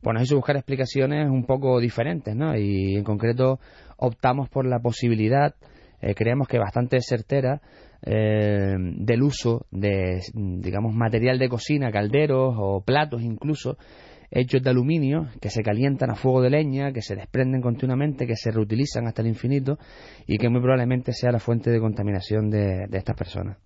pues 0.00 0.14
nos 0.14 0.22
hizo 0.22 0.36
buscar 0.36 0.56
explicaciones 0.56 1.28
un 1.28 1.44
poco 1.44 1.80
diferentes, 1.80 2.34
¿no? 2.34 2.56
Y 2.56 2.96
en 2.96 3.04
concreto 3.04 3.60
optamos 3.96 4.48
por 4.48 4.66
la 4.66 4.80
posibilidad, 4.80 5.54
eh, 6.00 6.14
creemos 6.14 6.48
que 6.48 6.58
bastante 6.58 7.00
certera, 7.00 7.60
eh, 8.06 8.74
del 8.76 9.22
uso 9.22 9.66
de, 9.70 10.20
digamos, 10.34 10.94
material 10.94 11.38
de 11.38 11.48
cocina, 11.48 11.90
calderos 11.90 12.54
o 12.58 12.82
platos 12.82 13.22
incluso, 13.22 13.78
hechos 14.30 14.62
de 14.62 14.70
aluminio, 14.70 15.28
que 15.40 15.50
se 15.50 15.62
calientan 15.62 16.10
a 16.10 16.14
fuego 16.14 16.42
de 16.42 16.50
leña, 16.50 16.92
que 16.92 17.02
se 17.02 17.14
desprenden 17.14 17.60
continuamente, 17.60 18.26
que 18.26 18.36
se 18.36 18.50
reutilizan 18.50 19.06
hasta 19.06 19.22
el 19.22 19.28
infinito 19.28 19.78
y 20.26 20.38
que 20.38 20.48
muy 20.48 20.60
probablemente 20.60 21.12
sea 21.12 21.32
la 21.32 21.40
fuente 21.40 21.70
de 21.70 21.80
contaminación 21.80 22.50
de 22.50 22.88
estas 22.92 23.16
personas 23.16 23.58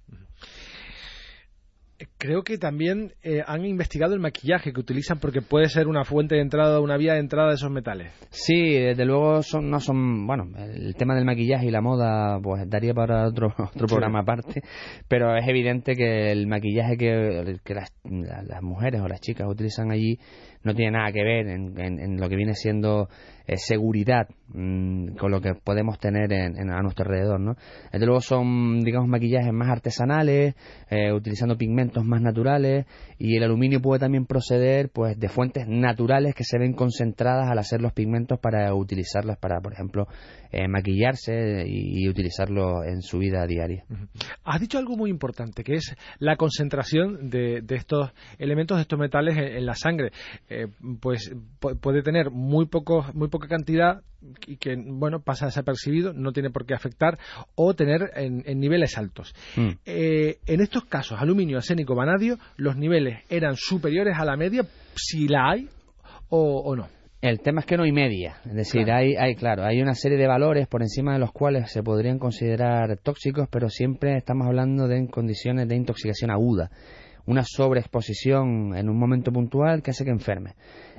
creo 2.19 2.43
que 2.43 2.59
también 2.59 3.13
eh, 3.23 3.43
han 3.47 3.65
investigado 3.65 4.15
el 4.15 4.21
maquillaje 4.21 4.73
que 4.73 4.81
utilizan 4.81 5.19
porque 5.19 5.43
puede 5.43 5.69
ser 5.69 5.89
una 5.89 6.05
fuente 6.05 6.37
de 6.37 6.43
entrada, 6.43 6.81
una 6.81 6.97
vía 6.97 7.15
de 7.15 7.21
entrada 7.21 7.49
de 7.49 7.55
esos 7.55 7.71
metales. 7.71 8.13
Sí, 8.31 8.73
desde 8.73 9.05
luego 9.05 9.43
son, 9.43 9.71
no 9.71 9.81
son, 9.81 10.27
bueno, 10.27 10.45
el 10.57 10.95
tema 10.95 11.15
del 11.15 11.25
maquillaje 11.25 11.67
y 11.67 11.71
la 11.71 11.81
moda 11.81 12.39
pues 12.41 12.69
daría 12.69 12.95
para 12.95 13.27
otro, 13.27 13.49
otro 13.75 13.87
programa 13.87 14.21
aparte, 14.21 14.63
pero 15.09 15.37
es 15.37 15.47
evidente 15.49 15.95
que 15.95 16.31
el 16.31 16.47
maquillaje 16.47 16.97
que, 16.97 17.59
las, 17.75 17.93
las, 18.05 18.63
mujeres 18.63 19.01
o 19.01 19.09
las 19.09 19.21
chicas 19.21 19.47
utilizan 19.49 19.91
allí 19.91 20.19
no 20.63 20.75
tiene 20.75 20.93
nada 20.93 21.13
que 21.13 21.23
ver 21.23 21.47
en, 21.47 22.21
lo 22.21 22.29
que 22.29 22.37
viene 22.37 22.55
siendo 22.55 23.09
eh, 23.47 23.57
seguridad 23.57 24.29
mm, 24.49 25.17
con 25.17 25.31
lo 25.31 25.41
que 25.41 25.55
podemos 25.55 25.99
tener 25.99 26.33
en, 26.33 26.71
a 26.71 26.83
nuestro 26.83 27.05
alrededor, 27.05 27.41
¿no? 27.41 27.55
Desde 27.93 28.07
luego 28.07 28.21
son, 28.21 28.81
digamos, 28.81 29.09
maquillajes 29.09 29.53
más 29.53 29.71
artesanales, 29.71 30.55
eh, 30.91 31.13
utilizando 31.13 31.57
pigmentos 31.57 32.05
más 32.05 32.21
naturales 32.21 32.87
y 33.19 33.37
el 33.37 33.45
aluminio 33.45 33.81
puede 33.81 34.01
también 34.01 34.27
proceder, 34.27 34.91
pues, 34.91 35.19
de 35.19 35.29
fuentes 35.29 35.67
naturales 35.67 36.35
que 36.35 36.45
se 36.45 36.59
ven 36.59 36.73
concentradas 36.73 37.49
al 37.51 37.59
hacer 37.59 37.81
los 37.81 37.93
pigmentos 37.93 38.39
para 38.39 38.75
utilizarlas 38.75 39.39
para, 39.39 39.61
por 39.61 39.73
ejemplo, 39.73 40.07
eh, 40.53 40.69
maquillarse 40.69 41.65
y, 41.67 42.09
utilizarlo 42.09 42.85
en 42.85 43.03
su 43.03 43.19
vida 43.19 43.47
diaria. 43.47 43.85
Has 44.45 44.61
dicho 44.61 44.79
algo 44.79 44.97
muy 44.97 45.11
importante, 45.11 45.63
que 45.63 45.75
es 45.75 45.95
la 46.19 46.37
concentración 46.37 47.29
de, 47.29 47.63
estos 47.69 48.13
elementos, 48.39 48.79
de 48.79 48.83
estos 48.83 48.99
metales 48.99 49.37
en, 49.37 49.67
la 49.67 49.75
sangre. 49.75 50.11
Eh, 50.49 50.69
pues 51.01 51.33
puede 51.81 52.03
tener 52.03 52.31
muy, 52.31 52.67
poco, 52.67 53.05
muy 53.15 53.29
poca 53.29 53.49
cantidad 53.49 54.03
y 54.47 54.57
que 54.57 54.75
bueno 54.77 55.21
pasa 55.21 55.47
desapercibido, 55.47 56.13
no 56.13 56.33
tiene 56.33 56.51
por 56.51 56.67
qué 56.67 56.75
afectar 56.75 57.19
o 57.55 57.75
tener 57.75 58.11
en, 58.17 58.43
niveles 58.59 58.99
altos. 58.99 59.35
Mm. 59.57 59.69
Eh, 59.85 60.39
en 60.47 60.61
estos 60.61 60.85
casos, 60.87 61.21
aluminio, 61.21 61.59
arsénico, 61.59 61.95
vanadio, 61.95 62.39
los 62.57 62.77
niveles 62.77 63.21
eran 63.29 63.57
superiores 63.57 64.17
a 64.19 64.25
la 64.25 64.37
media, 64.37 64.65
si 64.95 65.29
la 65.29 65.51
hay 65.51 65.69
o, 66.31 66.75
no. 66.77 66.89
El 67.21 67.41
tema 67.41 67.61
es 67.61 67.67
que 67.67 67.77
no 67.77 67.83
hay 67.83 67.91
media, 67.91 68.37
es 68.47 68.55
decir, 68.55 68.93
Hay, 68.93 69.17
hay, 69.17 69.35
claro, 69.35 69.65
hay 69.65 69.83
una 69.83 69.95
serie 69.95 70.17
de 70.17 70.29
valores 70.29 70.69
por 70.69 70.83
encima 70.83 71.15
de 71.15 71.19
los 71.19 71.33
cuales 71.33 71.69
se 71.73 71.83
podrían 71.83 72.21
considerar 72.21 72.97
tóxicos, 72.99 73.49
pero 73.51 73.69
siempre 73.69 74.17
estamos 74.17 74.47
hablando 74.47 74.87
de 74.87 75.09
condiciones 75.09 75.67
de 75.67 75.75
intoxicación 75.75 76.31
aguda, 76.31 76.71
una 77.27 77.43
sobreexposición 77.43 78.77
en 78.77 78.89
un 78.89 78.97
momento 78.97 79.33
puntual 79.33 79.83
que 79.83 79.91
hace 79.91 80.05
que 80.05 80.13
enferme. 80.13 80.55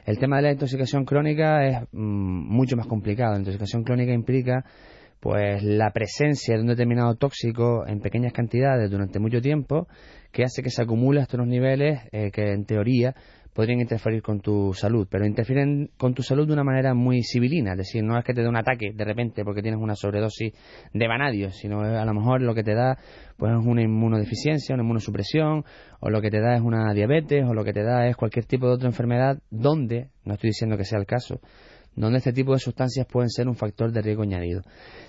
El 0.05 0.19
tema 0.19 0.37
de 0.37 0.41
la 0.41 0.51
intoxicación 0.51 1.05
crónica 1.05 1.65
es 1.65 1.83
mm, 1.93 2.53
mucho 2.53 2.75
más 2.75 2.87
complicado. 2.87 3.33
La 3.33 3.39
intoxicación 3.39 3.83
crónica 3.83 4.11
implica 4.11 4.65
pues 5.21 5.63
la 5.63 5.91
presencia 5.91 6.55
de 6.55 6.61
un 6.61 6.67
determinado 6.67 7.15
tóxico 7.15 7.85
en 7.87 7.99
pequeñas 8.01 8.33
cantidades 8.33 8.89
durante 8.91 9.19
mucho 9.19 9.41
tiempo 9.41 9.87
que 10.31 10.43
hace 10.43 10.61
que 10.61 10.69
se 10.69 10.81
acumule 10.81 11.21
hasta 11.21 11.37
unos 11.37 11.47
niveles 11.47 12.01
eh, 12.11 12.31
que 12.31 12.51
en 12.51 12.65
teoría 12.65 13.15
podrían 13.59 13.81
interferir 13.81 14.21
con 14.21 14.39
tu 14.39 14.73
salud, 14.73 15.05
pero 15.11 15.25
interfieren 15.25 15.91
con 15.97 16.13
tu 16.13 16.23
salud 16.23 16.47
de 16.47 16.53
una 16.53 16.63
manera 16.63 16.93
muy 16.93 17.23
civilina, 17.23 17.73
es 17.73 17.79
decir, 17.79 18.01
no 18.01 18.17
es 18.17 18.23
que 18.23 18.33
te 18.33 18.41
dé 18.41 18.47
un 18.47 18.55
ataque 18.55 18.93
de 18.95 19.03
repente 19.03 19.43
porque 19.43 19.61
tienes 19.61 19.81
una 19.81 19.95
sobredosis 19.95 20.53
de 20.93 21.07
vanadio, 21.09 21.51
sino 21.51 21.81
a 21.81 22.05
lo 22.05 22.13
mejor 22.13 22.41
lo 22.41 22.55
que 22.55 22.63
te 22.63 22.73
da 22.73 22.97
pues 23.35 23.51
es 23.51 23.65
una 23.65 23.81
inmunodeficiencia, 23.81 24.75
una 24.75 24.83
inmunosupresión, 24.83 25.65
o 25.99 26.09
lo 26.09 26.21
que 26.21 26.31
te 26.31 26.39
da 26.39 26.55
es 26.55 26.61
una 26.61 26.93
diabetes, 26.93 27.43
o 27.45 27.53
lo 27.53 27.65
que 27.65 27.73
te 27.73 27.83
da 27.83 28.07
es 28.07 28.15
cualquier 28.15 28.45
tipo 28.45 28.65
de 28.65 28.75
otra 28.75 28.87
enfermedad 28.87 29.39
donde, 29.49 30.07
no 30.23 30.35
estoy 30.35 30.51
diciendo 30.51 30.77
que 30.77 30.85
sea 30.85 30.97
el 30.97 31.05
caso, 31.05 31.41
donde 31.99 32.19
este 32.19 32.31
tipo 32.31 32.53
de 32.53 32.59
sustancias 32.59 33.05
pueden 33.05 33.29
ser 33.29 33.47
un 33.47 33.55
factor 33.55 33.91
de 33.91 34.01
riesgo 34.01 34.23
añadido. 34.23 34.61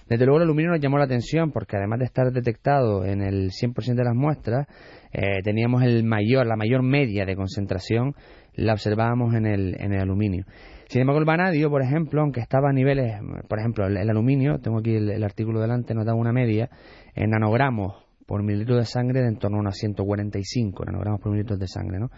Desde 0.08 0.24
luego 0.24 0.38
el 0.38 0.42
aluminio 0.42 0.72
nos 0.72 0.80
llamó 0.80 0.98
la 0.98 1.04
atención 1.04 1.52
porque 1.52 1.76
además 1.76 2.00
de 2.00 2.06
estar 2.06 2.32
detectado 2.32 3.04
en 3.04 3.22
el 3.22 3.50
100% 3.50 3.94
de 3.94 4.04
las 4.04 4.14
muestras, 4.14 4.66
eh, 5.12 5.40
teníamos 5.44 5.84
el 5.84 6.02
mayor, 6.02 6.46
la 6.46 6.56
mayor 6.56 6.82
media 6.82 7.24
de 7.24 7.36
concentración 7.36 8.14
la 8.54 8.72
observábamos 8.72 9.34
en 9.34 9.46
el, 9.46 10.00
aluminio. 10.00 10.44
Sin 10.88 11.02
embargo, 11.02 11.20
el 11.20 11.24
vanadio, 11.24 11.70
por 11.70 11.82
ejemplo, 11.82 12.22
aunque 12.22 12.40
estaba 12.40 12.70
a 12.70 12.72
niveles, 12.72 13.20
por 13.48 13.60
ejemplo, 13.60 13.86
el, 13.86 14.10
aluminio, 14.10 14.58
tengo 14.58 14.80
aquí 14.80 14.96
el, 14.96 15.22
artículo 15.22 15.60
delante, 15.60 15.94
nos 15.94 16.04
da 16.04 16.14
una 16.14 16.32
media 16.32 16.68
en 17.14 17.30
nanogramos 17.30 18.04
por 18.26 18.42
mililitro 18.42 18.76
de 18.76 18.84
sangre 18.84 19.20
de 19.20 19.28
en 19.28 19.38
torno 19.38 19.58
a 19.58 19.60
unos 19.60 19.76
145 19.76 20.84
nanogramos 20.84 21.20
por 21.20 21.30
mililitro 21.30 21.56
de 21.56 21.68
sangre, 21.68 22.00
¿no? 22.00 22.10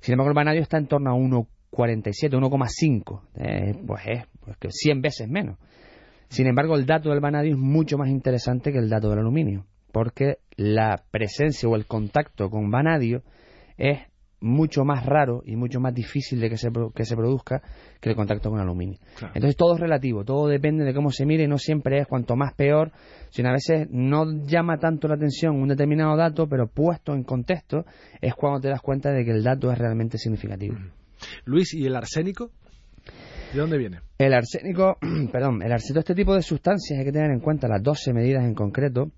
Sin 0.00 0.12
embargo, 0.12 0.30
el 0.30 0.34
vanadio 0.34 0.60
está 0.60 0.76
en 0.76 0.86
torno 0.86 1.10
a 1.10 1.14
1,47, 1.72 2.38
1,5, 2.38 3.20
eh, 3.36 3.74
pues 3.86 4.02
es 4.06 4.24
pues 4.44 4.56
que 4.58 4.68
100 4.70 5.00
veces 5.00 5.28
menos. 5.28 5.58
Sin 6.28 6.46
embargo, 6.46 6.76
el 6.76 6.86
dato 6.86 7.10
del 7.10 7.20
vanadio 7.20 7.52
es 7.52 7.58
mucho 7.58 7.98
más 7.98 8.08
interesante 8.08 8.72
que 8.72 8.78
el 8.78 8.88
dato 8.88 9.10
del 9.10 9.20
aluminio, 9.20 9.66
porque 9.92 10.38
la 10.56 11.02
presencia 11.10 11.68
o 11.68 11.76
el 11.76 11.86
contacto 11.86 12.48
con 12.48 12.70
vanadio 12.70 13.22
es 13.76 14.00
mucho 14.42 14.84
más 14.84 15.06
raro 15.06 15.42
y 15.46 15.56
mucho 15.56 15.78
más 15.80 15.94
difícil 15.94 16.40
de 16.40 16.50
que 16.50 16.56
se, 16.56 16.70
que 16.94 17.04
se 17.04 17.16
produzca 17.16 17.62
que 18.00 18.10
el 18.10 18.16
contacto 18.16 18.50
con 18.50 18.58
aluminio. 18.58 18.98
Entonces 19.34 19.56
todo 19.56 19.74
es 19.74 19.80
relativo, 19.80 20.24
todo 20.24 20.48
depende 20.48 20.84
de 20.84 20.92
cómo 20.92 21.10
se 21.10 21.24
mire 21.24 21.44
y 21.44 21.48
no 21.48 21.58
siempre 21.58 21.98
es 21.98 22.06
cuanto 22.06 22.34
más 22.34 22.54
peor, 22.54 22.90
sino 23.30 23.50
a 23.50 23.52
veces 23.52 23.88
no 23.90 24.24
llama 24.44 24.78
tanto 24.78 25.08
la 25.08 25.14
atención 25.14 25.60
un 25.60 25.68
determinado 25.68 26.16
dato, 26.16 26.48
pero 26.48 26.66
puesto 26.66 27.14
en 27.14 27.22
contexto 27.22 27.84
es 28.20 28.34
cuando 28.34 28.60
te 28.60 28.68
das 28.68 28.80
cuenta 28.80 29.12
de 29.12 29.24
que 29.24 29.30
el 29.30 29.44
dato 29.44 29.70
es 29.70 29.78
realmente 29.78 30.18
significativo. 30.18 30.76
Luis, 31.44 31.74
¿y 31.74 31.86
el 31.86 31.96
arsénico? 31.96 32.50
¿De 33.52 33.60
dónde 33.60 33.78
viene? 33.78 34.00
El 34.18 34.32
arsénico, 34.34 34.98
perdón, 35.32 35.62
el 35.62 35.72
arsénico, 35.72 36.00
este 36.00 36.14
tipo 36.14 36.34
de 36.34 36.42
sustancias 36.42 36.98
hay 36.98 37.04
que 37.04 37.12
tener 37.12 37.30
en 37.30 37.40
cuenta 37.40 37.68
las 37.68 37.82
12 37.82 38.12
medidas 38.12 38.44
en 38.44 38.54
concreto 38.54 39.12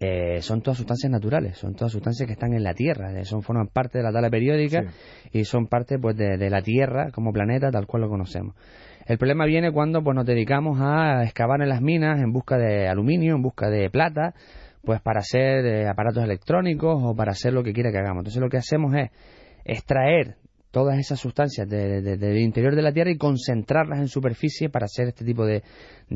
eh, 0.00 0.42
son 0.42 0.62
todas 0.62 0.78
sustancias 0.78 1.12
naturales, 1.12 1.56
son 1.58 1.74
todas 1.74 1.92
sustancias 1.92 2.26
que 2.26 2.32
están 2.32 2.52
en 2.54 2.64
la 2.64 2.74
Tierra, 2.74 3.12
eh, 3.12 3.24
son 3.24 3.42
forman 3.42 3.68
parte 3.68 3.98
de 3.98 4.04
la 4.04 4.12
tabla 4.12 4.30
periódica 4.30 4.86
y 5.30 5.44
son 5.44 5.68
parte 5.68 5.98
pues 5.98 6.16
de, 6.16 6.50
la 6.50 6.60
Tierra 6.60 7.12
como 7.12 7.32
planeta 7.32 7.70
tal 7.70 7.86
cual 7.86 8.02
lo 8.02 8.08
conocemos. 8.08 8.56
El 9.06 9.18
problema 9.18 9.46
viene 9.46 9.70
cuando 9.70 10.02
pues 10.02 10.16
nos 10.16 10.26
dedicamos 10.26 10.80
a 10.80 11.22
excavar 11.22 11.60
en 11.62 11.68
las 11.68 11.80
minas 11.80 12.20
en 12.20 12.32
busca 12.32 12.58
de 12.58 12.88
aluminio, 12.88 13.36
en 13.36 13.42
busca 13.42 13.68
de 13.68 13.90
plata, 13.90 14.34
pues 14.82 15.00
para 15.00 15.20
hacer 15.20 15.64
eh, 15.66 15.88
aparatos 15.88 16.24
electrónicos 16.24 17.00
o 17.00 17.14
para 17.14 17.30
hacer 17.30 17.52
lo 17.52 17.62
que 17.62 17.72
quiera 17.72 17.92
que 17.92 17.98
hagamos. 17.98 18.22
Entonces 18.22 18.42
lo 18.42 18.48
que 18.48 18.56
hacemos 18.56 18.94
es 18.96 19.10
extraer 19.64 20.36
todas 20.72 20.98
esas 20.98 21.20
sustancias 21.20 21.68
del 21.68 22.38
interior 22.38 22.74
de 22.74 22.82
la 22.82 22.92
Tierra 22.92 23.10
y 23.10 23.18
concentrarlas 23.18 24.00
en 24.00 24.08
superficie 24.08 24.70
para 24.70 24.86
hacer 24.86 25.08
este 25.08 25.24
tipo 25.24 25.44
de, 25.44 25.62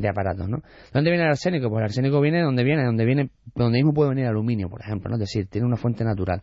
aparatos, 0.09 0.49
¿no? 0.49 0.63
¿Dónde 0.91 1.11
viene 1.11 1.23
el 1.23 1.29
arsénico? 1.29 1.69
Pues 1.69 1.81
el 1.81 1.85
arsénico 1.85 2.19
viene 2.19 2.39
de 2.39 2.43
donde 2.43 2.63
viene, 2.63 2.83
donde 2.83 3.05
viene, 3.05 3.29
donde 3.55 3.77
mismo 3.77 3.93
puede 3.93 4.09
venir 4.09 4.25
aluminio, 4.25 4.67
por 4.67 4.81
ejemplo, 4.81 5.09
¿no? 5.09 5.15
Es 5.15 5.21
decir, 5.21 5.47
tiene 5.47 5.67
una 5.67 5.77
fuente 5.77 6.03
natural. 6.03 6.41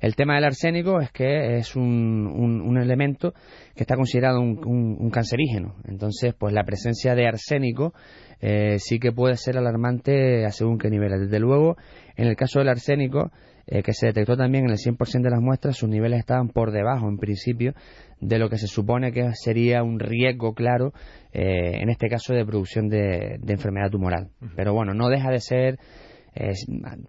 El 0.00 0.16
tema 0.16 0.34
del 0.36 0.44
arsénico 0.44 1.00
es 1.00 1.12
que 1.12 1.58
es 1.58 1.76
un, 1.76 2.62
un, 2.64 2.78
elemento 2.78 3.34
que 3.74 3.82
está 3.82 3.94
considerado 3.94 4.40
un, 4.40 5.10
cancerígeno. 5.10 5.74
Entonces, 5.84 6.32
pues 6.32 6.54
la 6.54 6.64
presencia 6.64 7.14
de 7.14 7.26
arsénico 7.26 7.92
eh, 8.40 8.78
sí 8.78 8.98
que 8.98 9.12
puede 9.12 9.36
ser 9.36 9.58
alarmante 9.58 10.46
a 10.46 10.50
según 10.50 10.78
qué 10.78 10.88
niveles. 10.88 11.20
Desde 11.20 11.38
luego, 11.38 11.76
en 12.16 12.26
el 12.26 12.36
caso 12.36 12.60
del 12.60 12.70
arsénico, 12.70 13.30
eh, 13.70 13.84
que 13.84 13.92
se 13.94 14.06
detectó 14.06 14.36
también 14.36 14.64
en 14.64 14.70
el 14.70 14.78
100% 14.78 15.22
de 15.22 15.30
las 15.30 15.40
muestras, 15.40 15.76
sus 15.76 15.88
niveles 15.88 16.18
estaban 16.18 16.48
por 16.48 16.72
debajo, 16.72 17.08
en 17.08 17.18
principio, 17.18 17.72
de 18.20 18.38
lo 18.38 18.50
que 18.50 18.58
se 18.58 18.66
supone 18.66 19.12
que 19.12 19.30
sería 19.34 19.84
un 19.84 20.00
riesgo 20.00 20.54
claro, 20.54 20.92
eh, 21.32 21.78
en 21.80 21.88
este 21.88 22.08
caso 22.08 22.34
de 22.34 22.44
producción 22.44 22.88
de, 22.88 23.38
enfermedad 23.46 23.90
tumoral. 23.90 24.30
Pero 24.56 24.74
bueno, 24.74 24.92
no 24.92 25.08
deja 25.08 25.30
de 25.30 25.40
ser 25.40 25.78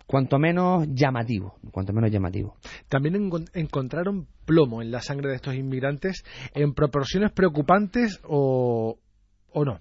cuanto 0.07 0.39
menos 0.39 0.87
llamativo, 0.89 1.55
cuanto 1.71 1.93
menos 1.93 2.11
llamativo. 2.11 2.55
También 2.89 3.29
encontraron 3.53 4.27
plomo 4.45 4.81
en 4.81 4.91
la 4.91 5.01
sangre 5.01 5.29
de 5.29 5.35
estos 5.35 5.55
inmigrantes 5.55 6.23
en 6.53 6.73
proporciones 6.73 7.31
preocupantes 7.31 8.19
o, 8.23 8.97
o 9.51 9.65
no. 9.65 9.79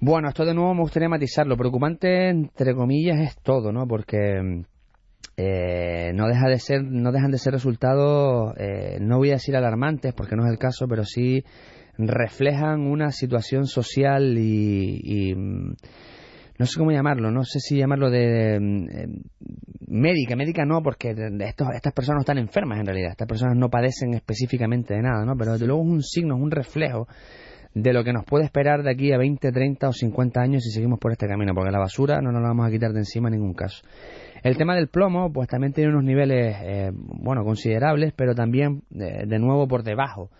Bueno, 0.00 0.28
esto 0.28 0.44
de 0.44 0.54
nuevo 0.54 0.74
me 0.74 0.82
gustaría 0.82 1.08
matizarlo. 1.08 1.56
Preocupante, 1.56 2.28
entre 2.28 2.74
comillas, 2.74 3.18
es 3.18 3.36
todo, 3.42 3.72
¿no? 3.72 3.86
Porque 3.86 4.64
eh, 5.38 6.12
no 6.14 6.28
deja 6.28 6.48
de 6.48 6.58
ser 6.58 6.82
no 6.82 7.12
dejan 7.12 7.30
de 7.30 7.38
ser 7.38 7.52
resultados 7.52 8.54
eh, 8.56 8.96
no 9.00 9.18
voy 9.18 9.30
a 9.30 9.34
decir 9.34 9.54
alarmantes 9.54 10.14
porque 10.14 10.34
no 10.34 10.46
es 10.46 10.50
el 10.50 10.58
caso 10.58 10.86
pero 10.88 11.04
sí 11.04 11.44
reflejan 11.98 12.80
una 12.86 13.10
situación 13.10 13.66
social 13.66 14.38
y, 14.38 15.34
mm, 15.34 15.74
no 16.58 16.66
sé 16.66 16.78
cómo 16.78 16.90
llamarlo 16.90 17.30
no 17.30 17.44
sé 17.44 17.60
si 17.60 17.76
llamarlo 17.76 18.08
de, 18.08 18.58
mm, 18.58 18.88
eh, 18.88 19.08
médica 19.88 20.36
médica 20.36 20.64
no 20.64 20.82
porque 20.82 21.10
estos, 21.10 21.68
estas 21.74 21.92
personas 21.92 22.16
no 22.16 22.20
están 22.20 22.38
enfermas 22.38 22.80
en 22.80 22.86
realidad 22.86 23.10
estas 23.10 23.28
personas 23.28 23.58
no 23.58 23.68
padecen 23.68 24.14
específicamente 24.14 24.94
de 24.94 25.02
nada 25.02 25.26
no 25.26 25.36
pero 25.36 25.52
desde 25.52 25.66
luego 25.66 25.82
es 25.82 25.88
un 25.88 26.02
signo 26.02 26.36
es 26.36 26.42
un 26.42 26.50
reflejo 26.50 27.08
de 27.76 27.92
lo 27.92 28.04
que 28.04 28.12
nos 28.14 28.24
puede 28.24 28.46
esperar 28.46 28.82
de 28.82 28.90
aquí 28.90 29.12
a 29.12 29.18
20, 29.18 29.52
30 29.52 29.90
o 29.90 29.92
50 29.92 30.40
años 30.40 30.64
si 30.64 30.70
seguimos 30.70 30.98
por 30.98 31.12
este 31.12 31.28
camino, 31.28 31.52
porque 31.54 31.70
la 31.70 31.78
basura 31.78 32.22
no 32.22 32.32
nos 32.32 32.40
la 32.40 32.48
vamos 32.48 32.66
a 32.66 32.70
quitar 32.70 32.92
de 32.92 33.00
encima 33.00 33.28
en 33.28 33.34
ningún 33.34 33.52
caso. 33.52 33.84
El 34.42 34.56
tema 34.56 34.74
del 34.74 34.88
plomo, 34.88 35.30
pues 35.30 35.46
también 35.46 35.74
tiene 35.74 35.90
unos 35.90 36.04
niveles, 36.04 36.56
eh, 36.62 36.90
bueno, 36.94 37.44
considerables, 37.44 38.14
pero 38.16 38.34
también, 38.34 38.82
eh, 38.94 39.26
de 39.26 39.38
nuevo, 39.38 39.68
por 39.68 39.82
debajo 39.82 40.30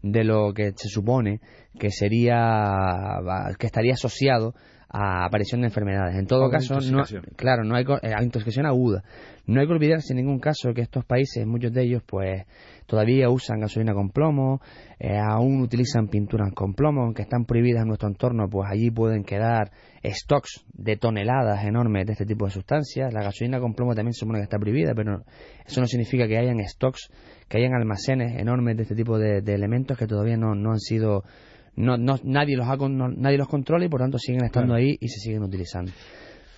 de 0.00 0.24
lo 0.24 0.54
que 0.54 0.72
se 0.74 0.88
supone 0.88 1.40
que 1.78 1.90
sería, 1.90 3.18
que 3.58 3.66
estaría 3.66 3.92
asociado 3.92 4.54
a 4.88 5.26
aparición 5.26 5.60
de 5.60 5.66
enfermedades. 5.66 6.16
En 6.16 6.26
todo 6.26 6.48
caso, 6.48 6.78
no, 6.80 7.02
claro, 7.36 7.64
no 7.64 7.76
hay 7.76 7.84
eh, 8.02 8.14
intoxicación 8.22 8.64
aguda. 8.64 9.04
No 9.44 9.60
hay 9.60 9.66
que 9.66 9.72
olvidarse 9.74 10.14
en 10.14 10.16
ningún 10.16 10.38
caso 10.38 10.72
que 10.72 10.80
estos 10.80 11.04
países, 11.04 11.46
muchos 11.46 11.74
de 11.74 11.82
ellos, 11.82 12.02
pues 12.06 12.44
todavía 12.86 13.28
usan 13.30 13.60
gasolina 13.60 13.92
con 13.94 14.10
plomo, 14.10 14.60
eh, 14.98 15.18
aún 15.18 15.60
utilizan 15.60 16.08
pinturas 16.08 16.52
con 16.54 16.74
plomo, 16.74 17.02
aunque 17.02 17.22
están 17.22 17.44
prohibidas 17.44 17.82
en 17.82 17.88
nuestro 17.88 18.08
entorno, 18.08 18.48
pues 18.48 18.68
allí 18.70 18.90
pueden 18.90 19.24
quedar 19.24 19.70
stocks 20.04 20.64
de 20.72 20.96
toneladas 20.96 21.64
enormes 21.64 22.06
de 22.06 22.12
este 22.12 22.26
tipo 22.26 22.46
de 22.46 22.52
sustancias. 22.52 23.12
La 23.12 23.22
gasolina 23.22 23.60
con 23.60 23.74
plomo 23.74 23.94
también 23.94 24.12
se 24.14 24.20
supone 24.20 24.38
que 24.38 24.44
está 24.44 24.58
prohibida, 24.58 24.94
pero 24.94 25.24
eso 25.66 25.80
no 25.80 25.86
significa 25.86 26.26
que 26.26 26.38
hayan 26.38 26.58
stocks, 26.66 27.10
que 27.48 27.58
hayan 27.58 27.74
almacenes 27.74 28.38
enormes 28.40 28.76
de 28.76 28.82
este 28.84 28.94
tipo 28.94 29.18
de, 29.18 29.38
elementos 29.38 29.98
que 29.98 30.06
todavía 30.06 30.36
no, 30.36 30.54
no 30.54 30.72
han 30.72 30.80
sido 30.80 31.24
no, 31.76 31.98
no, 31.98 32.18
nadie 32.24 32.56
los 32.56 32.66
ha, 32.66 32.76
nadie 32.78 33.36
los 33.36 33.48
controla 33.48 33.84
y 33.84 33.88
por 33.88 34.00
tanto 34.00 34.18
siguen 34.18 34.44
estando 34.44 34.74
ahí 34.74 34.96
y 34.98 35.08
se 35.08 35.20
siguen 35.20 35.42
utilizando. 35.42 35.92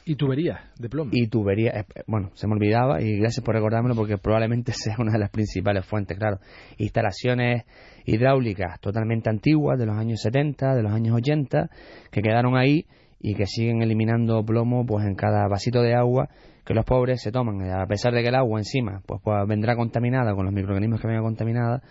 Y 0.09 0.17
tuberías 0.17 0.59
de 0.79 0.89
plomo. 0.89 1.11
Y 1.13 1.29
tuberías, 1.29 1.77
eh, 1.77 1.85
eh, 1.95 2.03
bueno, 2.07 2.31
se 2.33 2.47
me 2.47 2.55
olvidaba 2.55 3.03
y 3.03 3.19
gracias 3.19 3.45
por 3.45 3.55
recordármelo 3.55 3.95
porque 3.95 4.17
probablemente 4.17 4.73
sea 4.75 4.97
una 4.99 5.13
de 5.13 5.19
las 5.19 5.29
principales 5.29 5.85
fuentes, 5.85 6.17
claro. 6.17 6.39
Instalaciones 6.79 7.65
hidráulicas 8.07 8.81
totalmente 8.81 9.29
antiguas 9.29 9.79
de 9.79 9.85
los 9.85 9.99
años 9.99 10.23
70, 10.23 10.77
de 10.77 10.83
los 10.83 10.93
años 10.93 11.15
80, 11.15 11.69
que 12.11 12.23
quedaron 12.23 12.57
ahí 12.57 12.87
y 13.21 13.35
que 13.35 13.45
siguen 13.45 13.83
eliminando 13.83 14.43
plomo 14.47 14.87
pues 14.87 15.05
en 15.05 15.15
cada 15.15 15.47
vasito 15.47 15.83
de 15.83 15.95
agua 15.95 16.31
que 16.65 16.73
los 16.73 16.87
pobres 16.87 17.21
se 17.21 17.31
toman, 17.31 17.61
a 17.71 17.87
pesar 17.87 18.15
de 18.15 18.23
que 18.23 18.29
el 18.29 18.35
agua 18.35 18.61
encima 18.61 19.03
pues, 19.05 19.21
pues 19.23 19.37
vendrá 19.47 19.77
contaminada 19.77 20.35
con 20.35 20.47
los 20.47 20.55
microorganismos 20.55 21.03
que 21.03 21.07
vengan 21.07 21.25
contaminada, 21.25 21.83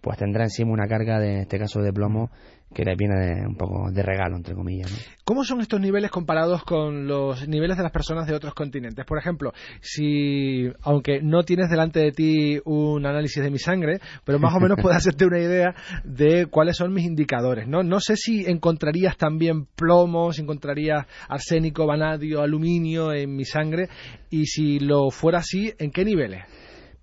pues 0.00 0.16
tendrá 0.16 0.44
encima 0.44 0.70
una 0.70 0.86
carga, 0.86 1.18
de, 1.18 1.32
en 1.32 1.38
este 1.40 1.58
caso 1.58 1.80
de 1.80 1.92
plomo, 1.92 2.30
que 2.72 2.84
viene 2.96 3.14
de, 3.20 3.46
un 3.46 3.56
poco 3.56 3.90
de 3.90 4.02
regalo, 4.02 4.36
entre 4.36 4.54
comillas. 4.54 4.90
¿Cómo 5.24 5.44
son 5.44 5.60
estos 5.60 5.80
niveles 5.80 6.10
comparados 6.10 6.64
con 6.64 7.06
los 7.06 7.48
niveles 7.48 7.76
de 7.76 7.82
las 7.82 7.92
personas 7.92 8.26
de 8.26 8.34
otros 8.34 8.52
continentes? 8.54 9.04
Por 9.06 9.18
ejemplo, 9.18 9.52
si, 9.80 10.68
aunque 10.82 11.22
no 11.22 11.44
tienes 11.44 11.70
delante 11.70 12.00
de 12.00 12.12
ti 12.12 12.60
un 12.64 13.06
análisis 13.06 13.42
de 13.42 13.50
mi 13.50 13.58
sangre, 13.58 14.00
pero 14.24 14.38
más 14.38 14.54
o 14.54 14.60
menos 14.60 14.78
puedes 14.82 14.98
hacerte 14.98 15.24
una 15.24 15.38
idea 15.38 15.74
de 16.04 16.46
cuáles 16.46 16.76
son 16.76 16.92
mis 16.92 17.04
indicadores. 17.04 17.68
No, 17.68 17.82
no 17.82 18.00
sé 18.00 18.16
si 18.16 18.44
encontrarías 18.46 19.16
también 19.16 19.66
plomo, 19.76 20.32
si 20.32 20.42
encontrarías 20.42 21.06
arsénico, 21.28 21.86
vanadio, 21.86 22.42
aluminio 22.42 23.12
en 23.12 23.34
mi 23.34 23.44
sangre, 23.44 23.88
y 24.30 24.46
si 24.46 24.80
lo 24.80 25.10
fuera 25.10 25.38
así, 25.38 25.72
¿en 25.78 25.90
qué 25.90 26.04
niveles? 26.04 26.42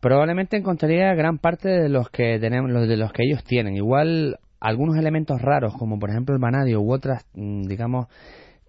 Probablemente 0.02 0.58
encontraría 0.58 1.14
gran 1.14 1.38
parte 1.38 1.70
de 1.70 1.88
los 1.88 2.10
que 2.10 2.40
tenemos, 2.40 2.88
de 2.88 2.98
los 2.98 3.14
que 3.14 3.24
ellos 3.24 3.44
tienen. 3.44 3.76
Igual 3.76 4.40
algunos 4.62 4.96
elementos 4.96 5.42
raros, 5.42 5.74
como 5.74 6.00
por 6.00 6.12
ejemplo 6.12 6.36
el 6.36 6.40
vanadio 6.40 6.80
u 6.82 6.94
otras, 6.94 7.26
mm, 7.34 7.64
digamos, 7.64 8.08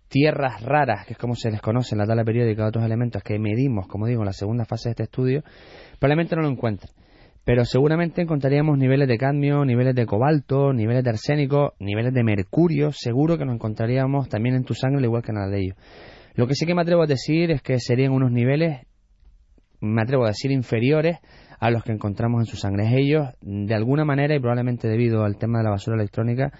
tierras 0.08 0.62
raras, 0.62 1.06
que 1.06 1.12
es 1.12 1.18
como 1.18 1.34
se 1.34 1.50
les 1.50 1.60
conoce 1.60 1.94
en 1.94 2.00
la 2.00 2.06
tabla 2.06 2.24
periódica, 2.24 2.66
otros 2.66 2.84
elementos 2.84 3.22
que 3.22 3.38
medimos, 3.38 3.86
como 3.86 4.06
digo, 4.06 4.22
en 4.22 4.26
la 4.26 4.32
segunda 4.32 4.64
fase 4.64 4.88
de 4.88 4.90
este 4.92 5.02
estudio, 5.04 5.42
probablemente 5.98 6.34
no 6.34 6.42
lo 6.42 6.48
encuentren. 6.48 6.90
Pero 7.44 7.64
seguramente 7.64 8.22
encontraríamos 8.22 8.78
niveles 8.78 9.08
de 9.08 9.18
cadmio, 9.18 9.64
niveles 9.64 9.94
de 9.94 10.06
cobalto, 10.06 10.72
niveles 10.72 11.02
de 11.02 11.10
arsénico, 11.10 11.74
niveles 11.78 12.14
de 12.14 12.22
mercurio, 12.22 12.92
seguro 12.92 13.36
que 13.36 13.44
nos 13.44 13.54
encontraríamos 13.54 14.28
también 14.28 14.54
en 14.54 14.64
tu 14.64 14.74
sangre, 14.74 14.98
al 14.98 15.04
igual 15.04 15.22
que 15.22 15.32
en 15.32 15.38
la 15.38 15.48
de 15.48 15.60
ellos. 15.60 15.76
Lo 16.34 16.46
que 16.46 16.54
sí 16.54 16.66
que 16.66 16.74
me 16.74 16.82
atrevo 16.82 17.02
a 17.02 17.06
decir 17.06 17.50
es 17.50 17.60
que 17.60 17.78
serían 17.80 18.12
unos 18.12 18.30
niveles, 18.30 18.86
me 19.80 20.02
atrevo 20.02 20.24
a 20.24 20.28
decir, 20.28 20.52
inferiores 20.52 21.18
a 21.62 21.70
los 21.70 21.84
que 21.84 21.92
encontramos 21.92 22.40
en 22.40 22.46
su 22.46 22.56
sangre. 22.56 22.88
Ellos, 22.92 23.28
de 23.40 23.72
alguna 23.72 24.04
manera, 24.04 24.34
y 24.34 24.40
probablemente 24.40 24.88
debido 24.88 25.22
al 25.22 25.38
tema 25.38 25.58
de 25.58 25.64
la 25.64 25.70
basura 25.70 25.94
electrónica, 25.94 26.50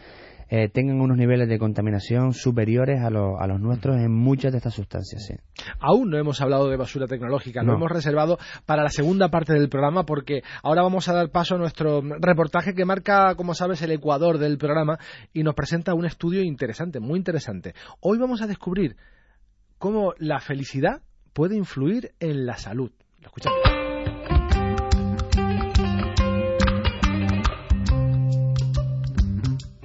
eh, 0.48 0.68
tengan 0.68 1.00
unos 1.00 1.16
niveles 1.16 1.48
de 1.48 1.58
contaminación 1.58 2.32
superiores 2.34 3.00
a, 3.00 3.08
a, 3.08 3.46
los 3.48 3.60
nuestros 3.60 3.96
en 3.96 4.12
muchas 4.14 4.52
de 4.52 4.58
estas 4.58 4.74
sustancias. 4.74 5.26
Sí. 5.26 5.34
Aún 5.80 6.08
no 6.08 6.18
hemos 6.18 6.40
hablado 6.40 6.68
de 6.68 6.76
basura 6.76 7.08
tecnológica, 7.08 7.64
lo 7.64 7.74
hemos 7.74 7.90
reservado 7.90 8.38
para 8.64 8.84
la 8.84 8.90
segunda 8.90 9.28
parte 9.28 9.54
del 9.54 9.68
programa 9.68 10.04
porque 10.04 10.42
ahora 10.62 10.82
vamos 10.82 11.08
a 11.08 11.14
dar 11.14 11.30
paso 11.30 11.56
a 11.56 11.58
nuestro 11.58 12.00
reportaje 12.20 12.72
que 12.72 12.84
marca, 12.84 13.34
como 13.34 13.54
sabes, 13.54 13.82
el 13.82 13.90
ecuador 13.90 14.38
del 14.38 14.56
programa 14.56 15.00
y 15.32 15.42
nos 15.42 15.56
presenta 15.56 15.94
un 15.94 16.04
estudio 16.04 16.44
interesante, 16.44 17.00
muy 17.00 17.18
interesante. 17.18 17.74
Hoy 17.98 18.18
vamos 18.18 18.40
a 18.40 18.46
descubrir 18.46 18.94
cómo 19.78 20.12
la 20.18 20.38
felicidad 20.38 21.02
puede 21.32 21.56
influir 21.56 22.12
en 22.20 22.46
la 22.46 22.56
salud. 22.56 22.92
Lo 23.18 23.26
escuchamos. 23.26 23.81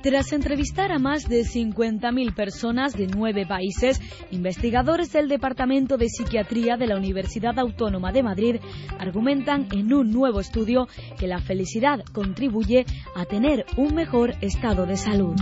Tras 0.07 0.31
entrevistar 0.31 0.93
a 0.93 0.99
más 0.99 1.27
de 1.27 1.41
50.000 1.41 2.33
personas 2.33 2.93
de 2.93 3.07
nueve 3.07 3.45
países, 3.45 3.99
investigadores 4.31 5.11
del 5.11 5.27
Departamento 5.27 5.97
de 5.97 6.07
Psiquiatría 6.07 6.77
de 6.77 6.87
la 6.87 6.95
Universidad 6.95 7.59
Autónoma 7.59 8.13
de 8.13 8.23
Madrid 8.23 8.55
argumentan 8.99 9.67
en 9.73 9.91
un 9.93 10.13
nuevo 10.13 10.39
estudio 10.39 10.87
que 11.19 11.27
la 11.27 11.41
felicidad 11.41 12.05
contribuye 12.13 12.85
a 13.17 13.25
tener 13.25 13.65
un 13.75 13.95
mejor 13.95 14.35
estado 14.39 14.85
de 14.85 14.95
salud. 14.95 15.35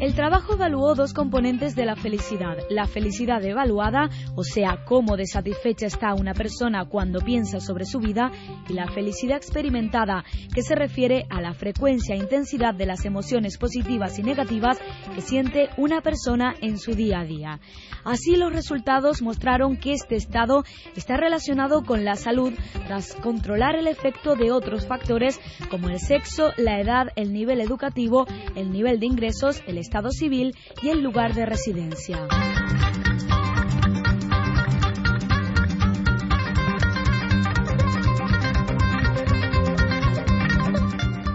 El 0.00 0.14
trabajo 0.14 0.54
evaluó 0.54 0.94
dos 0.94 1.12
componentes 1.12 1.76
de 1.76 1.84
la 1.84 1.94
felicidad. 1.94 2.56
La 2.70 2.86
felicidad 2.86 3.44
evaluada, 3.44 4.08
o 4.34 4.42
sea, 4.42 4.82
cómo 4.86 5.18
de 5.18 5.26
satisfecha 5.26 5.84
está 5.84 6.14
una 6.14 6.32
persona 6.32 6.86
cuando 6.86 7.20
piensa 7.20 7.60
sobre 7.60 7.84
su 7.84 7.98
vida, 7.98 8.32
y 8.66 8.72
la 8.72 8.90
felicidad 8.90 9.36
experimentada, 9.36 10.24
que 10.54 10.62
se 10.62 10.74
refiere 10.74 11.26
a 11.28 11.42
la 11.42 11.52
frecuencia 11.52 12.14
e 12.14 12.18
intensidad 12.18 12.72
de 12.74 12.86
las 12.86 13.04
emociones 13.04 13.58
positivas 13.58 14.18
y 14.18 14.22
negativas 14.22 14.78
que 15.14 15.20
siente 15.20 15.68
una 15.76 16.00
persona 16.00 16.54
en 16.62 16.78
su 16.78 16.94
día 16.94 17.20
a 17.20 17.24
día. 17.26 17.60
Así 18.02 18.36
los 18.36 18.54
resultados 18.54 19.20
mostraron 19.20 19.76
que 19.76 19.92
este 19.92 20.16
estado 20.16 20.64
está 20.96 21.18
relacionado 21.18 21.84
con 21.84 22.06
la 22.06 22.16
salud 22.16 22.54
tras 22.86 23.14
controlar 23.16 23.76
el 23.76 23.86
efecto 23.86 24.34
de 24.34 24.50
otros 24.50 24.86
factores 24.86 25.38
como 25.70 25.90
el 25.90 26.00
sexo, 26.00 26.52
la 26.56 26.80
edad, 26.80 27.08
el 27.16 27.34
nivel 27.34 27.60
educativo, 27.60 28.26
el 28.54 28.72
nivel 28.72 28.98
de 28.98 29.04
ingresos, 29.04 29.62
el 29.66 29.76
estado 29.76 29.89
civil 30.10 30.54
y 30.82 30.88
el 30.88 31.02
lugar 31.02 31.34
de 31.34 31.46
residencia. 31.46 32.28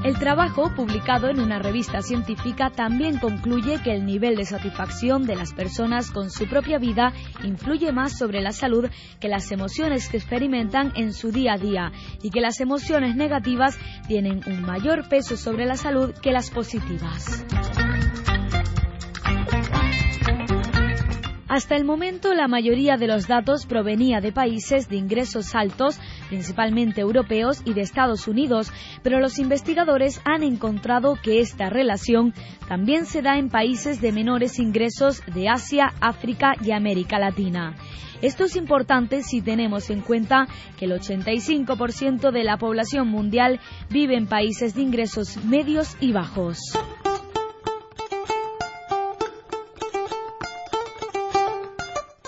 El 0.05 0.19
trabajo, 0.19 0.71
publicado 0.75 1.29
en 1.29 1.39
una 1.39 1.57
revista 1.57 2.03
científica, 2.03 2.69
también 2.69 3.17
concluye 3.17 3.81
que 3.83 3.91
el 3.91 4.05
nivel 4.05 4.35
de 4.35 4.45
satisfacción 4.45 5.23
de 5.23 5.35
las 5.35 5.51
personas 5.53 6.11
con 6.11 6.29
su 6.29 6.47
propia 6.47 6.77
vida 6.77 7.11
influye 7.43 7.91
más 7.91 8.15
sobre 8.15 8.41
la 8.41 8.51
salud 8.51 8.87
que 9.19 9.27
las 9.27 9.51
emociones 9.51 10.07
que 10.07 10.17
experimentan 10.17 10.93
en 10.95 11.11
su 11.11 11.31
día 11.31 11.53
a 11.53 11.57
día 11.57 11.91
y 12.21 12.29
que 12.29 12.39
las 12.39 12.59
emociones 12.59 13.15
negativas 13.15 13.79
tienen 14.07 14.41
un 14.45 14.61
mayor 14.61 15.09
peso 15.09 15.37
sobre 15.37 15.65
la 15.65 15.75
salud 15.75 16.13
que 16.21 16.31
las 16.31 16.51
positivas. 16.51 17.43
Hasta 21.47 21.75
el 21.75 21.85
momento, 21.85 22.33
la 22.33 22.47
mayoría 22.47 22.97
de 22.97 23.05
los 23.05 23.27
datos 23.27 23.67
provenía 23.67 24.19
de 24.19 24.31
países 24.31 24.89
de 24.89 24.95
ingresos 24.95 25.53
altos, 25.53 25.99
principalmente 26.27 27.01
europeos 27.01 27.61
y 27.65 27.73
de 27.73 27.81
Estados 27.81 28.27
Unidos, 28.27 28.71
pero 29.03 29.19
los 29.19 29.37
investigadores 29.37 30.19
han 30.25 30.41
encontrado 30.41 31.15
que 31.21 31.39
esta 31.39 31.69
relación 31.69 32.33
también 32.67 33.05
se 33.05 33.21
da 33.21 33.37
en 33.37 33.49
países 33.49 34.01
de 34.01 34.11
menores 34.11 34.57
ingresos 34.57 35.21
de 35.35 35.47
Asia, 35.47 35.93
África 36.01 36.55
y 36.63 36.71
América 36.71 37.19
Latina. 37.19 37.75
Esto 38.23 38.45
es 38.45 38.55
importante 38.55 39.21
si 39.21 39.41
tenemos 39.41 39.91
en 39.91 40.01
cuenta 40.01 40.47
que 40.77 40.85
el 40.85 40.93
85% 40.93 42.31
de 42.31 42.43
la 42.43 42.57
población 42.57 43.07
mundial 43.07 43.59
vive 43.91 44.17
en 44.17 44.25
países 44.25 44.73
de 44.73 44.81
ingresos 44.81 45.37
medios 45.43 45.95
y 45.99 46.11
bajos. 46.11 46.57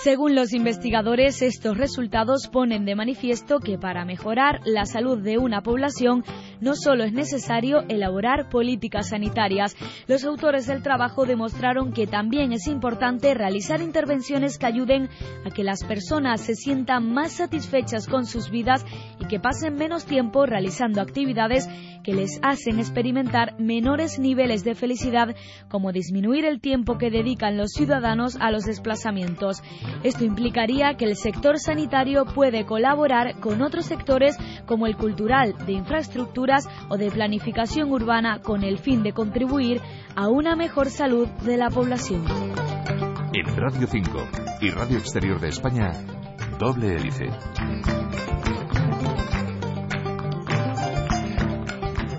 Según 0.04 0.36
los 0.36 0.54
investigadores, 0.54 1.42
estos 1.42 1.76
resultados 1.76 2.48
ponen 2.48 2.86
de 2.86 2.96
manifiesto 2.96 3.60
que 3.60 3.80
para 3.80 4.06
mejorar 4.06 4.62
la 4.64 4.86
salud 4.86 5.18
de 5.18 5.40
una 5.40 5.62
población 5.62 6.24
no 6.62 6.76
solo 6.76 7.04
es 7.04 7.14
necesario 7.14 7.84
elaborar 7.90 8.48
políticas 8.50 9.10
sanitarias, 9.10 9.76
los 10.08 10.24
autores 10.24 10.68
del 10.68 10.84
trabajo 10.84 11.26
demostraron 11.26 11.94
que 11.94 12.06
también 12.06 12.54
es 12.54 12.68
importante 12.68 13.34
realizar 13.34 13.82
intervenciones 13.82 14.60
que 14.60 14.68
ayuden 14.68 15.10
a 15.44 15.50
que 15.50 15.64
las 15.64 15.84
personas 15.84 16.42
se 16.42 16.54
sientan 16.54 17.12
más 17.12 17.34
satisfechas 17.34 18.08
con 18.08 18.28
sus 18.28 18.52
vidas 18.52 18.86
que 19.28 19.40
pasen 19.40 19.76
menos 19.76 20.06
tiempo 20.06 20.46
realizando 20.46 21.02
actividades 21.02 21.68
que 22.04 22.14
les 22.14 22.40
hacen 22.42 22.80
experimentar 22.80 23.60
menores 23.60 24.18
niveles 24.18 24.64
de 24.64 24.76
felicidad, 24.76 25.36
como 25.68 25.92
disminuir 25.92 26.46
el 26.46 26.62
tiempo 26.62 26.98
que 26.98 27.12
dedican 27.12 27.58
los 27.58 27.72
ciudadanos 27.72 28.38
a 28.40 28.50
los 28.50 28.64
desplazamientos. 28.64 29.62
Esto 30.04 30.24
implicaría 30.24 30.96
que 30.96 31.06
el 31.06 31.16
sector 31.16 31.60
sanitario 31.60 32.26
puede 32.26 32.66
colaborar 32.66 33.40
con 33.40 33.62
otros 33.62 33.86
sectores 33.86 34.38
como 34.66 34.88
el 34.88 34.96
cultural, 34.96 35.54
de 35.66 35.74
infraestructuras 35.74 36.68
o 36.90 36.98
de 36.98 37.12
planificación 37.12 37.92
urbana 37.92 38.40
con 38.42 38.64
el 38.64 38.78
fin 38.78 39.04
de 39.04 39.12
contribuir 39.12 39.82
a 40.16 40.30
una 40.30 40.56
mejor 40.56 40.90
salud 40.90 41.28
de 41.44 41.58
la 41.58 41.70
población. 41.70 42.24
En 43.34 43.56
Radio 43.56 43.86
5 43.86 44.28
y 44.62 44.70
Radio 44.70 44.98
Exterior 44.98 45.40
de 45.40 45.50
España, 45.50 45.92
doble 46.58 46.96
hélice. 46.96 47.26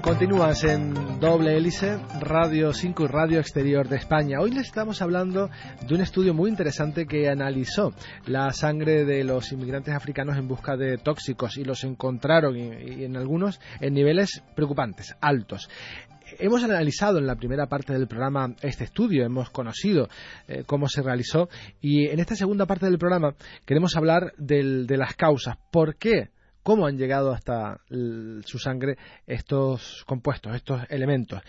Continúas 0.09 0.65
en 0.65 1.21
Doble 1.21 1.57
Hélice, 1.57 1.99
Radio 2.21 2.73
5 2.73 3.05
y 3.05 3.07
Radio 3.09 3.41
Exterior 3.41 3.89
de 3.89 3.97
España. 3.97 4.41
Hoy 4.41 4.51
les 4.51 4.67
estamos 4.67 5.03
hablando 5.03 5.51
de 5.87 5.95
un 5.95 6.01
estudio 6.01 6.33
muy 6.33 6.49
interesante 6.49 7.07
que 7.07 7.29
analizó 7.29 7.93
la 8.27 8.51
sangre 8.53 9.05
de 9.05 9.23
los 9.23 9.53
inmigrantes 9.53 9.95
africanos 9.95 10.39
en 10.39 10.49
busca 10.49 10.79
de 10.79 10.97
tóxicos 10.97 11.59
y 11.59 11.65
los 11.65 11.85
encontraron, 11.85 12.57
en 12.57 13.17
algunos, 13.19 13.61
en 13.81 13.93
niveles 13.93 14.43
preocupantes, 14.57 15.15
altos 15.21 15.69
hemos 16.39 16.63
analizado 16.63 17.19
en 17.19 17.27
la 17.27 17.37
primera 17.37 17.67
parte 17.67 17.93
del 17.93 18.07
programa 18.07 18.55
este 18.63 18.85
estudio, 18.85 19.25
hemos 19.25 19.51
conocido 19.51 20.09
eh, 20.47 20.63
cómo 20.67 20.89
se 20.89 21.03
realizó 21.03 21.49
y 21.81 22.07
en 22.09 22.21
esta 22.21 22.35
segunda 22.35 22.67
parte 22.67 22.87
del 22.87 22.99
programa 22.99 23.35
queremos 23.65 23.97
hablar 23.97 24.33
de 24.37 24.97
las 24.97 25.15
causas. 25.15 25.57
¿Por 25.71 25.97
qué 25.97 26.31
cómo 26.69 26.87
han 26.87 26.99
llegado 26.99 27.33
hasta 27.33 27.81
su 28.45 28.59
sangre 28.59 28.99
estos 29.27 30.05
compuestos, 30.05 30.55
estos 30.55 30.83
elementos. 30.91 31.41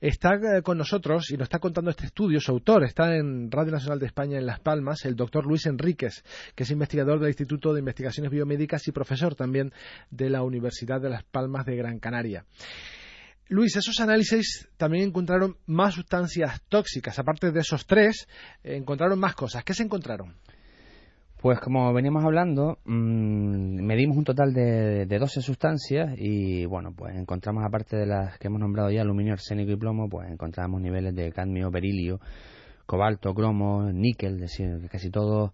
Está 0.00 0.36
eh, 0.36 0.62
con 0.62 0.78
nosotros 0.78 1.30
y 1.30 1.36
nos 1.36 1.44
está 1.44 1.58
contando 1.58 1.90
este 1.90 2.06
estudio, 2.06 2.40
su 2.40 2.52
autor 2.52 2.84
está 2.84 3.14
en 3.14 3.50
Radio 3.50 3.72
Nacional 3.72 3.98
de 3.98 4.06
España 4.06 4.38
en 4.38 4.46
Las 4.46 4.60
Palmas, 4.60 5.04
el 5.04 5.14
doctor 5.14 5.44
Luis 5.44 5.66
Enríquez, 5.66 6.24
que 6.54 6.62
es 6.62 6.70
investigador 6.70 7.20
del 7.20 7.28
Instituto 7.28 7.74
de 7.74 7.80
Investigaciones 7.80 8.32
Biomédicas 8.32 8.88
y 8.88 8.92
profesor 8.92 9.34
también 9.34 9.74
de 10.10 10.30
la 10.30 10.42
Universidad 10.42 11.02
de 11.02 11.10
Las 11.10 11.22
Palmas 11.22 11.66
de 11.66 11.76
Gran 11.76 11.98
Canaria. 11.98 12.46
Luis, 13.48 13.76
esos 13.76 14.00
análisis 14.00 14.70
también 14.78 15.08
encontraron 15.08 15.58
más 15.66 15.92
sustancias 15.92 16.62
tóxicas. 16.70 17.18
Aparte 17.18 17.50
de 17.52 17.60
esos 17.60 17.84
tres, 17.84 18.26
eh, 18.64 18.76
encontraron 18.76 19.18
más 19.18 19.34
cosas. 19.34 19.64
¿Qué 19.64 19.74
se 19.74 19.82
encontraron? 19.82 20.34
Pues 21.42 21.58
como 21.58 21.92
veníamos 21.92 22.24
hablando, 22.24 22.78
mm, 22.84 23.82
medimos 23.82 24.16
un 24.16 24.22
total 24.22 24.52
de, 24.52 25.06
de, 25.06 25.18
12 25.18 25.40
sustancias 25.40 26.14
y 26.16 26.66
bueno, 26.66 26.92
pues 26.96 27.16
encontramos 27.16 27.64
aparte 27.64 27.96
de 27.96 28.06
las 28.06 28.38
que 28.38 28.46
hemos 28.46 28.60
nombrado 28.60 28.92
ya, 28.92 29.00
aluminio, 29.00 29.32
arsénico 29.32 29.72
y 29.72 29.76
plomo, 29.76 30.08
pues 30.08 30.30
encontramos 30.30 30.80
niveles 30.80 31.16
de 31.16 31.32
cadmio, 31.32 31.68
berilio, 31.72 32.20
cobalto, 32.86 33.34
cromo, 33.34 33.90
níquel, 33.90 34.34
es 34.34 34.40
decir, 34.42 34.88
casi 34.88 35.10
todos 35.10 35.50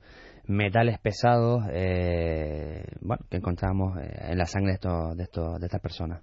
metales 0.48 0.98
pesados, 0.98 1.62
eh, 1.70 2.82
bueno, 3.00 3.24
que 3.30 3.37
encontramos 3.37 3.98
eh, 3.98 4.30
en 4.30 4.38
la 4.38 4.46
sangre 4.46 4.72
de, 4.72 4.74
estos, 4.74 5.16
de, 5.16 5.22
estos, 5.22 5.61
de 5.61 5.66
estas 5.66 5.80
personas. 5.80 6.22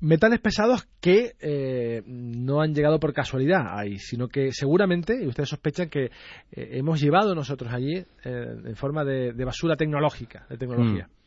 Metales 0.00 0.40
pesados 0.40 0.86
que 1.00 1.32
eh, 1.40 2.02
no 2.06 2.60
han 2.60 2.74
llegado 2.74 3.00
por 3.00 3.12
casualidad 3.12 3.78
ahí, 3.78 3.98
sino 3.98 4.28
que 4.28 4.52
seguramente, 4.52 5.22
y 5.22 5.26
ustedes 5.26 5.48
sospechan 5.48 5.88
que 5.88 6.10
hemos 6.52 7.00
llevado 7.00 7.34
nosotros 7.34 7.72
allí 7.72 8.04
en 8.24 8.76
forma 8.76 9.04
de, 9.04 9.32
basura 9.44 9.76
tecnológica, 9.76 10.46
de 10.50 10.58
tecnología. 10.58 11.06
Mm. 11.06 11.18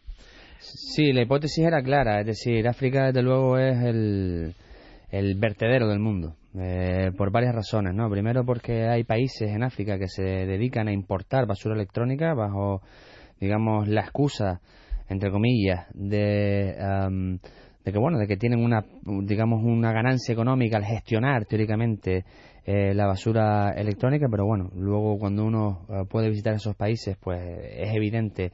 Sí, 0.60 1.12
la 1.12 1.24
hipótesis 1.24 1.66
era 1.66 1.82
clara, 1.82 2.20
es 2.20 2.28
decir, 2.28 2.68
África 2.68 3.08
desde 3.08 3.24
luego 3.24 3.58
es 3.58 3.84
el, 3.84 4.54
el 5.10 5.36
vertedero 5.40 5.88
del 5.88 6.00
mundo. 6.00 6.36
Eh, 6.60 7.12
por 7.18 7.32
varias 7.32 7.56
razones, 7.56 7.94
¿no? 7.94 8.10
Primero 8.10 8.44
porque 8.44 8.88
hay 8.88 9.06
países 9.06 9.50
en 9.50 9.64
África 9.64 9.98
que 9.98 10.08
se 10.08 10.24
dedican 10.24 10.90
a 10.90 10.92
importar 10.92 11.46
basura 11.46 11.76
electrónica 11.76 12.34
bajo, 12.34 12.82
digamos, 13.40 13.88
la 13.88 14.02
excusa, 14.02 14.60
entre 15.08 15.32
comillas, 15.32 15.88
de, 15.94 16.76
de 17.86 17.92
que, 17.92 17.98
bueno, 17.98 18.18
de 18.20 18.28
que 18.28 18.36
tienen 18.36 18.64
una, 18.64 18.86
digamos, 19.24 19.64
una 19.64 19.94
ganancia 19.94 20.34
económica 20.34 20.78
al 20.78 20.84
gestionar, 20.84 21.46
teóricamente, 21.46 22.26
eh, 22.64 22.94
la 22.94 23.08
basura 23.08 23.72
electrónica, 23.72 24.28
pero 24.30 24.46
bueno, 24.46 24.70
luego 24.76 25.18
cuando 25.18 25.44
uno 25.46 25.86
eh, 25.90 26.04
puede 26.08 26.30
visitar 26.30 26.54
esos 26.54 26.76
países, 26.76 27.18
pues 27.20 27.42
es 27.42 27.96
evidente 27.96 28.52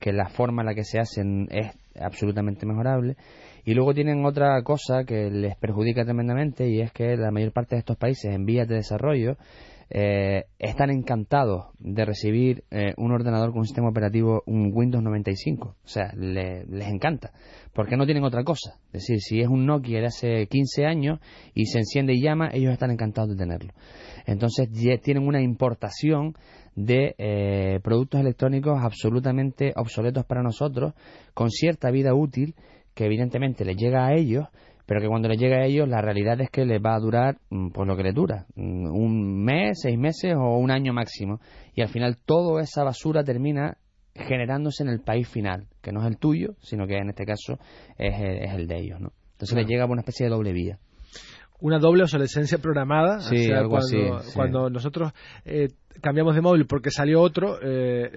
que 0.00 0.12
la 0.12 0.28
forma 0.28 0.62
en 0.62 0.66
la 0.66 0.74
que 0.74 0.82
se 0.82 0.98
hacen 0.98 1.46
es 1.50 1.70
absolutamente 2.00 2.66
mejorable 2.66 3.16
y 3.64 3.74
luego 3.74 3.94
tienen 3.94 4.24
otra 4.24 4.62
cosa 4.62 5.04
que 5.04 5.30
les 5.30 5.56
perjudica 5.56 6.04
tremendamente 6.04 6.68
y 6.68 6.80
es 6.80 6.92
que 6.92 7.16
la 7.16 7.30
mayor 7.30 7.52
parte 7.52 7.76
de 7.76 7.80
estos 7.80 7.96
países 7.96 8.34
en 8.34 8.44
vías 8.44 8.68
de 8.68 8.76
desarrollo 8.76 9.36
eh, 9.90 10.46
están 10.58 10.90
encantados 10.90 11.66
de 11.78 12.04
recibir 12.04 12.64
eh, 12.70 12.94
un 12.96 13.12
ordenador 13.12 13.50
con 13.50 13.60
un 13.60 13.66
sistema 13.66 13.88
operativo, 13.88 14.42
un 14.46 14.70
Windows 14.72 15.04
95. 15.04 15.68
O 15.68 15.88
sea, 15.88 16.12
les 16.16 16.88
encanta. 16.88 17.32
Porque 17.72 17.96
no 17.96 18.04
tienen 18.04 18.24
otra 18.24 18.44
cosa. 18.44 18.78
Es 18.86 19.02
decir, 19.02 19.20
si 19.20 19.40
es 19.40 19.48
un 19.48 19.66
Nokia 19.66 20.00
de 20.00 20.06
hace 20.06 20.46
15 20.46 20.86
años 20.86 21.20
y 21.54 21.66
se 21.66 21.78
enciende 21.78 22.14
y 22.14 22.22
llama, 22.22 22.50
ellos 22.52 22.72
están 22.72 22.90
encantados 22.90 23.30
de 23.30 23.36
tenerlo. 23.36 23.72
Entonces 24.26 24.68
tienen 25.02 25.26
una 25.28 25.42
importación 25.42 26.34
de 26.74 27.14
eh, 27.18 27.80
productos 27.82 28.20
electrónicos 28.20 28.80
absolutamente 28.82 29.72
obsoletos 29.76 30.24
para 30.24 30.42
nosotros, 30.42 30.94
con 31.34 31.50
cierta 31.50 31.90
vida 31.90 32.14
útil 32.14 32.54
que 32.94 33.06
evidentemente 33.06 33.64
les 33.64 33.76
llega 33.76 34.06
a 34.06 34.14
ellos, 34.14 34.46
pero 34.86 35.00
que 35.00 35.08
cuando 35.08 35.28
les 35.28 35.38
llega 35.38 35.56
a 35.56 35.64
ellos 35.64 35.88
la 35.88 36.00
realidad 36.00 36.40
es 36.40 36.50
que 36.50 36.64
les 36.64 36.80
va 36.80 36.94
a 36.94 37.00
durar 37.00 37.38
mm, 37.50 37.70
pues 37.70 37.88
lo 37.88 37.96
que 37.96 38.02
les 38.02 38.14
dura, 38.14 38.46
mm, 38.54 38.86
un 38.86 39.44
mes, 39.44 39.80
seis 39.80 39.98
meses 39.98 40.34
o 40.36 40.58
un 40.58 40.70
año 40.70 40.92
máximo. 40.92 41.40
Y 41.74 41.82
al 41.82 41.88
final 41.88 42.18
toda 42.24 42.62
esa 42.62 42.84
basura 42.84 43.24
termina 43.24 43.76
generándose 44.14 44.84
en 44.84 44.90
el 44.90 45.00
país 45.00 45.28
final, 45.28 45.66
que 45.82 45.90
no 45.90 46.00
es 46.00 46.06
el 46.06 46.18
tuyo, 46.18 46.54
sino 46.60 46.86
que 46.86 46.96
en 46.96 47.08
este 47.10 47.24
caso 47.24 47.58
es, 47.98 48.14
es 48.14 48.54
el 48.54 48.68
de 48.68 48.78
ellos. 48.78 49.00
¿no? 49.00 49.12
Entonces 49.32 49.56
les 49.56 49.66
llega 49.66 49.84
por 49.84 49.92
una 49.92 50.02
especie 50.02 50.26
de 50.26 50.30
doble 50.30 50.52
vía 50.52 50.78
una 51.64 51.78
doble 51.78 52.02
obsolescencia 52.02 52.58
programada. 52.58 53.20
Sí, 53.20 53.50
algo 53.50 53.70
cuando, 53.70 54.16
así, 54.16 54.32
cuando 54.34 54.68
nosotros 54.68 55.12
eh, 55.46 55.68
cambiamos 56.00 56.34
de 56.34 56.40
móvil 56.40 56.66
porque 56.66 56.90
salió 56.90 57.20
otro, 57.20 57.58
eh, 57.62 58.10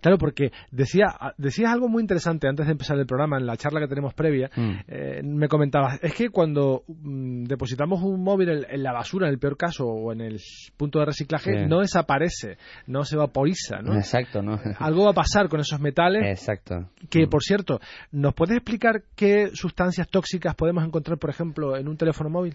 claro, 0.00 0.18
porque 0.18 0.52
decía, 0.70 1.06
decías 1.36 1.72
algo 1.72 1.88
muy 1.88 2.02
interesante 2.02 2.48
antes 2.48 2.66
de 2.66 2.72
empezar 2.72 2.98
el 2.98 3.06
programa, 3.06 3.38
en 3.38 3.46
la 3.46 3.56
charla 3.56 3.80
que 3.80 3.88
tenemos 3.88 4.14
previa, 4.14 4.50
mm. 4.54 4.72
eh, 4.88 5.22
me 5.22 5.48
comentabas, 5.48 5.98
es 6.02 6.14
que 6.14 6.30
cuando 6.30 6.84
mm, 6.88 7.44
depositamos 7.44 8.02
un 8.02 8.22
móvil 8.22 8.66
en, 8.68 8.82
la 8.82 8.92
basura, 8.92 9.26
en 9.26 9.32
el 9.32 9.38
peor 9.38 9.56
caso, 9.56 9.86
o 9.86 10.12
en 10.12 10.20
el 10.20 10.40
punto 10.76 10.98
de 10.98 11.06
reciclaje, 11.06 11.66
no 11.66 11.80
desaparece, 11.80 12.58
no 12.86 13.04
se 13.04 13.16
vaporiza, 13.16 13.80
¿no? 13.82 13.94
Exacto, 13.94 14.42
¿no? 14.42 14.58
Algo 14.78 15.04
va 15.04 15.10
a 15.10 15.14
pasar 15.14 15.48
con 15.48 15.60
esos 15.60 15.80
metales. 15.80 16.22
Exacto. 16.26 16.90
Que, 17.10 17.26
mm. 17.26 17.30
por 17.30 17.42
cierto, 17.42 17.80
¿nos 18.12 18.34
puedes 18.34 18.56
explicar 18.56 19.02
qué 19.14 19.50
sustancias 19.52 20.08
tóxicas 20.08 20.54
podemos 20.54 20.84
encontrar, 20.84 21.18
por 21.18 21.30
ejemplo, 21.30 21.76
en 21.76 21.88
un 21.88 21.96
teléfono 21.96 22.30
móvil? 22.30 22.54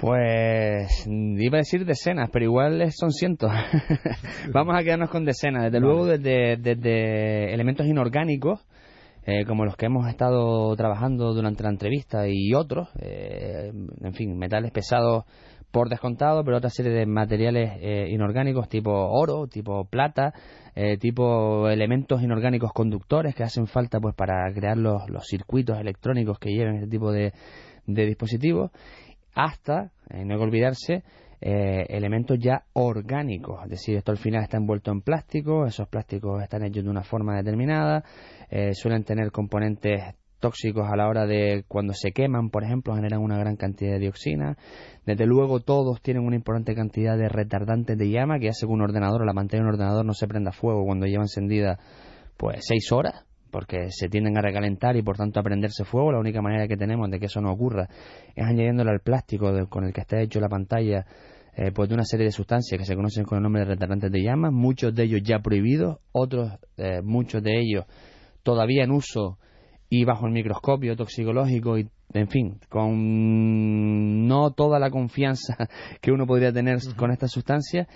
Pues 0.00 1.06
iba 1.06 1.58
a 1.58 1.60
decir 1.60 1.84
decenas, 1.84 2.30
pero 2.32 2.46
igual 2.46 2.90
son 2.90 3.10
cientos. 3.12 3.52
Vamos 4.52 4.74
a 4.74 4.82
quedarnos 4.82 5.10
con 5.10 5.26
decenas. 5.26 5.64
Desde 5.64 5.78
luego, 5.78 6.06
desde, 6.06 7.52
elementos 7.52 7.86
inorgánicos, 7.86 8.66
eh, 9.26 9.44
como 9.44 9.66
los 9.66 9.76
que 9.76 9.86
hemos 9.86 10.08
estado 10.08 10.74
trabajando 10.74 11.34
durante 11.34 11.64
la 11.64 11.68
entrevista 11.68 12.26
y 12.26 12.54
otros, 12.54 12.88
eh, 12.98 13.72
en 14.00 14.14
fin, 14.14 14.38
metales 14.38 14.70
pesados 14.70 15.24
por 15.70 15.90
descontado, 15.90 16.44
pero 16.44 16.56
otra 16.56 16.70
serie 16.70 16.92
de 16.92 17.04
materiales 17.04 17.72
eh, 17.82 18.08
inorgánicos 18.08 18.70
tipo 18.70 18.90
oro, 18.90 19.48
tipo 19.48 19.84
plata, 19.84 20.32
tipo 20.98 21.68
elementos 21.68 22.22
inorgánicos 22.22 22.72
conductores 22.72 23.34
que 23.34 23.42
hacen 23.42 23.66
falta 23.66 24.00
pues 24.00 24.14
para 24.14 24.50
crear 24.54 24.78
los, 24.78 25.02
circuitos 25.28 25.78
electrónicos 25.78 26.38
que 26.38 26.50
lleven 26.50 26.76
este 26.76 26.88
tipo 26.88 27.12
de, 27.12 27.34
de 27.86 28.06
dispositivos 28.06 28.70
hasta, 29.34 29.92
eh, 30.10 30.24
no 30.24 30.34
hay 30.34 30.38
que 30.38 30.44
olvidarse, 30.44 31.02
eh, 31.40 31.86
elementos 31.88 32.38
ya 32.38 32.64
orgánicos, 32.74 33.62
es 33.64 33.70
decir, 33.70 33.96
esto 33.96 34.12
al 34.12 34.18
final 34.18 34.42
está 34.42 34.58
envuelto 34.58 34.90
en 34.90 35.00
plástico, 35.00 35.64
esos 35.64 35.88
plásticos 35.88 36.42
están 36.42 36.64
hechos 36.64 36.84
de 36.84 36.90
una 36.90 37.02
forma 37.02 37.36
determinada, 37.36 38.04
eh, 38.50 38.74
suelen 38.74 39.04
tener 39.04 39.30
componentes 39.32 40.02
tóxicos 40.38 40.86
a 40.90 40.96
la 40.96 41.08
hora 41.08 41.26
de 41.26 41.64
cuando 41.68 41.92
se 41.94 42.12
queman, 42.12 42.50
por 42.50 42.64
ejemplo, 42.64 42.94
generan 42.94 43.20
una 43.20 43.38
gran 43.38 43.56
cantidad 43.56 43.92
de 43.92 44.00
dioxina. 44.00 44.56
Desde 45.06 45.26
luego 45.26 45.60
todos 45.60 46.00
tienen 46.02 46.24
una 46.24 46.36
importante 46.36 46.74
cantidad 46.74 47.16
de 47.16 47.28
retardantes 47.28 47.96
de 47.96 48.10
llama 48.10 48.38
que 48.38 48.48
hace 48.48 48.66
que 48.66 48.72
un 48.72 48.80
ordenador 48.80 49.22
o 49.22 49.24
la 49.24 49.34
pantalla 49.34 49.62
de 49.62 49.68
un 49.68 49.74
ordenador 49.74 50.04
no 50.04 50.14
se 50.14 50.26
prenda 50.26 50.52
fuego 50.52 50.84
cuando 50.84 51.06
lleva 51.06 51.24
encendida 51.24 51.78
pues 52.36 52.60
seis 52.66 52.90
horas 52.90 53.26
porque 53.50 53.90
se 53.90 54.08
tienden 54.08 54.38
a 54.38 54.42
recalentar 54.42 54.96
y 54.96 55.02
por 55.02 55.16
tanto 55.16 55.40
a 55.40 55.42
prenderse 55.42 55.84
fuego. 55.84 56.12
La 56.12 56.18
única 56.18 56.40
manera 56.40 56.68
que 56.68 56.76
tenemos 56.76 57.10
de 57.10 57.18
que 57.18 57.26
eso 57.26 57.40
no 57.40 57.52
ocurra 57.52 57.88
es 58.34 58.44
añadiéndole 58.44 58.90
al 58.90 59.00
plástico 59.00 59.52
con 59.68 59.84
el 59.84 59.92
que 59.92 60.00
está 60.00 60.20
hecho 60.20 60.40
la 60.40 60.48
pantalla 60.48 61.04
eh, 61.56 61.72
pues 61.72 61.88
de 61.88 61.94
una 61.94 62.04
serie 62.04 62.26
de 62.26 62.32
sustancias 62.32 62.78
que 62.78 62.86
se 62.86 62.94
conocen 62.94 63.24
con 63.24 63.36
el 63.36 63.42
nombre 63.42 63.62
de 63.62 63.72
retardantes 63.72 64.10
de 64.10 64.22
llamas, 64.22 64.52
muchos 64.52 64.94
de 64.94 65.02
ellos 65.02 65.20
ya 65.24 65.40
prohibidos, 65.40 65.98
otros, 66.12 66.52
eh, 66.76 67.02
muchos 67.02 67.42
de 67.42 67.58
ellos 67.58 67.84
todavía 68.42 68.84
en 68.84 68.92
uso 68.92 69.38
y 69.88 70.04
bajo 70.04 70.26
el 70.26 70.32
microscopio 70.32 70.96
toxicológico 70.96 71.76
y 71.76 71.88
en 72.12 72.28
fin, 72.28 72.60
con 72.68 74.26
no 74.26 74.52
toda 74.52 74.78
la 74.78 74.90
confianza 74.90 75.56
que 76.00 76.12
uno 76.12 76.26
podría 76.26 76.52
tener 76.52 76.78
con 76.96 77.10
estas 77.10 77.30
sustancias 77.30 77.88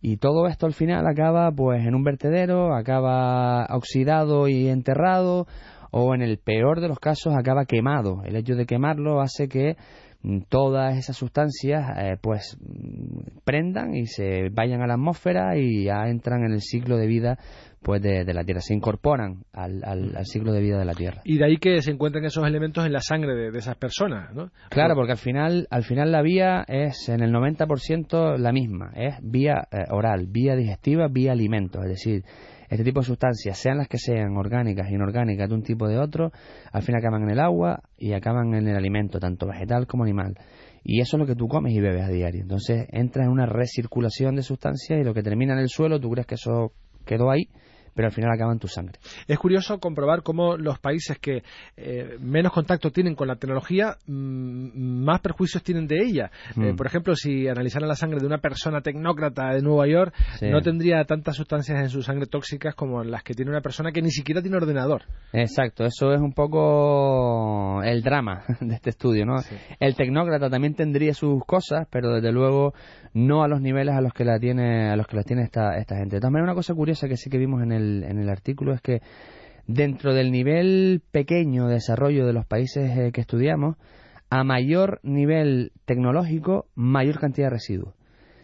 y 0.00 0.16
todo 0.16 0.46
esto 0.46 0.66
al 0.66 0.72
final 0.72 1.06
acaba 1.06 1.50
pues 1.52 1.84
en 1.84 1.94
un 1.94 2.02
vertedero, 2.02 2.74
acaba 2.74 3.66
oxidado 3.70 4.48
y 4.48 4.68
enterrado 4.68 5.46
o 5.90 6.14
en 6.14 6.22
el 6.22 6.38
peor 6.38 6.80
de 6.80 6.88
los 6.88 6.98
casos 6.98 7.34
acaba 7.36 7.66
quemado. 7.66 8.22
El 8.24 8.36
hecho 8.36 8.54
de 8.54 8.66
quemarlo 8.66 9.20
hace 9.20 9.48
que 9.48 9.76
mm, 10.22 10.42
todas 10.48 10.96
esas 10.96 11.16
sustancias 11.16 11.84
eh, 11.98 12.16
pues 12.20 12.56
mm, 12.60 13.40
prendan 13.44 13.94
y 13.94 14.06
se 14.06 14.48
vayan 14.50 14.82
a 14.82 14.86
la 14.86 14.94
atmósfera 14.94 15.56
y 15.56 15.84
ya 15.84 16.08
entran 16.08 16.44
en 16.44 16.52
el 16.52 16.62
ciclo 16.62 16.96
de 16.96 17.06
vida 17.06 17.38
pues 17.82 18.02
de, 18.02 18.24
la 18.34 18.44
Tierra, 18.44 18.60
se 18.60 18.74
incorporan 18.74 19.44
al, 19.52 19.82
al, 19.84 20.26
ciclo 20.26 20.52
de 20.52 20.60
vida 20.60 20.78
de 20.78 20.84
la 20.84 20.94
Tierra. 20.94 21.22
Y 21.24 21.38
de 21.38 21.46
ahí 21.46 21.56
que 21.56 21.80
se 21.80 21.90
encuentren 21.90 22.24
esos 22.24 22.46
elementos 22.46 22.84
en 22.84 22.92
la 22.92 23.00
sangre 23.00 23.34
de, 23.34 23.56
esas 23.56 23.76
personas, 23.76 24.34
¿no? 24.34 24.50
Claro, 24.68 24.94
porque 24.94 25.12
al 25.12 25.18
final, 25.18 25.66
al 25.70 25.82
final 25.84 26.12
la 26.12 26.20
vía 26.20 26.64
es 26.68 27.08
en 27.08 27.22
el 27.22 27.32
90% 27.32 28.36
la 28.36 28.52
misma, 28.52 28.92
es 28.94 29.14
vía 29.22 29.66
eh, 29.70 29.84
oral, 29.90 30.26
vía 30.28 30.56
digestiva, 30.56 31.08
vía 31.08 31.32
alimentos, 31.32 31.82
es 31.84 31.90
decir, 31.90 32.24
este 32.68 32.84
tipo 32.84 33.00
de 33.00 33.06
sustancias, 33.06 33.58
sean 33.58 33.78
las 33.78 33.88
que 33.88 33.98
sean, 33.98 34.36
orgánicas, 34.36 34.90
inorgánicas, 34.90 35.48
de 35.48 35.54
un 35.54 35.62
tipo 35.62 35.86
o 35.86 35.88
de 35.88 35.98
otro, 35.98 36.32
al 36.72 36.82
final 36.82 37.00
acaban 37.00 37.22
en 37.22 37.30
el 37.30 37.40
agua 37.40 37.82
y 37.98 38.12
acaban 38.12 38.54
en 38.54 38.68
el 38.68 38.76
alimento, 38.76 39.18
tanto 39.18 39.46
vegetal 39.46 39.86
como 39.86 40.04
animal. 40.04 40.36
Y 40.84 41.00
eso 41.00 41.16
es 41.16 41.20
lo 41.20 41.26
que 41.26 41.34
tú 41.34 41.48
comes 41.48 41.74
y 41.74 41.80
bebes 41.80 42.02
a 42.02 42.08
diario. 42.08 42.42
Entonces 42.42 42.86
entra 42.90 43.24
en 43.24 43.30
una 43.30 43.44
recirculación 43.44 44.36
de 44.36 44.42
sustancias 44.42 45.00
y 45.00 45.04
lo 45.04 45.12
que 45.14 45.22
termina 45.22 45.52
en 45.54 45.58
el 45.58 45.68
suelo, 45.68 45.98
tú 45.98 46.10
crees 46.10 46.26
que 46.26 46.36
eso 46.36 46.72
quedó 47.10 47.28
ahí, 47.28 47.48
pero 48.00 48.08
al 48.08 48.14
final 48.14 48.30
acaba 48.32 48.50
en 48.50 48.58
tu 48.58 48.66
sangre. 48.66 48.98
Es 49.28 49.38
curioso 49.38 49.78
comprobar 49.78 50.22
cómo 50.22 50.56
los 50.56 50.78
países 50.78 51.18
que 51.18 51.42
eh, 51.76 52.16
menos 52.18 52.50
contacto 52.50 52.90
tienen 52.90 53.14
con 53.14 53.28
la 53.28 53.36
tecnología, 53.36 53.98
mm, 54.06 55.04
más 55.04 55.20
perjuicios 55.20 55.62
tienen 55.62 55.86
de 55.86 55.98
ella. 56.02 56.30
Eh, 56.56 56.72
Mm. 56.72 56.76
por 56.76 56.86
ejemplo, 56.86 57.14
si 57.14 57.46
analizaran 57.46 57.86
la 57.90 57.94
sangre 57.94 58.18
de 58.18 58.26
una 58.26 58.38
persona 58.38 58.80
tecnócrata 58.80 59.50
de 59.52 59.60
Nueva 59.60 59.86
York, 59.86 60.14
Sí. 60.38 60.48
no 60.48 60.62
tendría 60.62 61.04
tantas 61.04 61.36
sustancias 61.36 61.78
en 61.78 61.90
su 61.90 62.00
sangre 62.02 62.24
tóxicas 62.24 62.74
como 62.74 63.04
las 63.04 63.22
que 63.22 63.34
tiene 63.34 63.50
una 63.50 63.60
persona 63.60 63.92
que 63.92 64.00
ni 64.00 64.10
siquiera 64.10 64.40
tiene 64.40 64.56
ordenador. 64.56 65.02
Exacto, 65.34 65.84
eso 65.84 66.14
es 66.14 66.20
un 66.22 66.32
poco 66.32 67.82
el 67.82 68.02
drama 68.02 68.44
de 68.60 68.74
este 68.74 68.88
estudio, 68.90 69.26
¿no? 69.26 69.38
Sí. 69.40 69.54
El 69.78 69.94
tecnócrata 69.94 70.48
también 70.48 70.74
tendría 70.74 71.12
sus 71.12 71.44
cosas, 71.44 71.86
pero 71.90 72.14
desde 72.14 72.32
luego 72.32 72.72
no 73.12 73.42
a 73.42 73.48
los 73.48 73.60
niveles 73.60 73.94
a 73.94 74.00
los 74.00 74.14
que 74.14 74.24
la 74.24 74.38
tiene 74.38 74.88
a 74.90 74.96
los 74.96 75.06
que 75.06 75.16
las 75.16 75.26
tiene 75.26 75.42
esta 75.42 75.76
esta 75.76 75.96
gente. 75.96 76.18
Maneras, 76.30 76.44
una 76.44 76.54
cosa 76.54 76.74
curiosa 76.74 77.08
que 77.08 77.16
sí 77.16 77.28
que 77.28 77.38
vimos 77.38 77.60
en 77.62 77.72
el 77.72 77.89
en 78.04 78.18
el 78.18 78.28
artículo 78.28 78.72
es 78.72 78.80
que 78.80 79.00
dentro 79.66 80.14
del 80.14 80.32
nivel 80.32 81.02
pequeño 81.10 81.66
de 81.66 81.74
desarrollo 81.74 82.26
de 82.26 82.32
los 82.32 82.46
países 82.46 82.90
eh, 82.96 83.12
que 83.12 83.20
estudiamos, 83.20 83.76
a 84.30 84.44
mayor 84.44 85.00
nivel 85.02 85.72
tecnológico, 85.84 86.66
mayor 86.74 87.18
cantidad 87.18 87.46
de 87.46 87.54
residuos. 87.54 87.94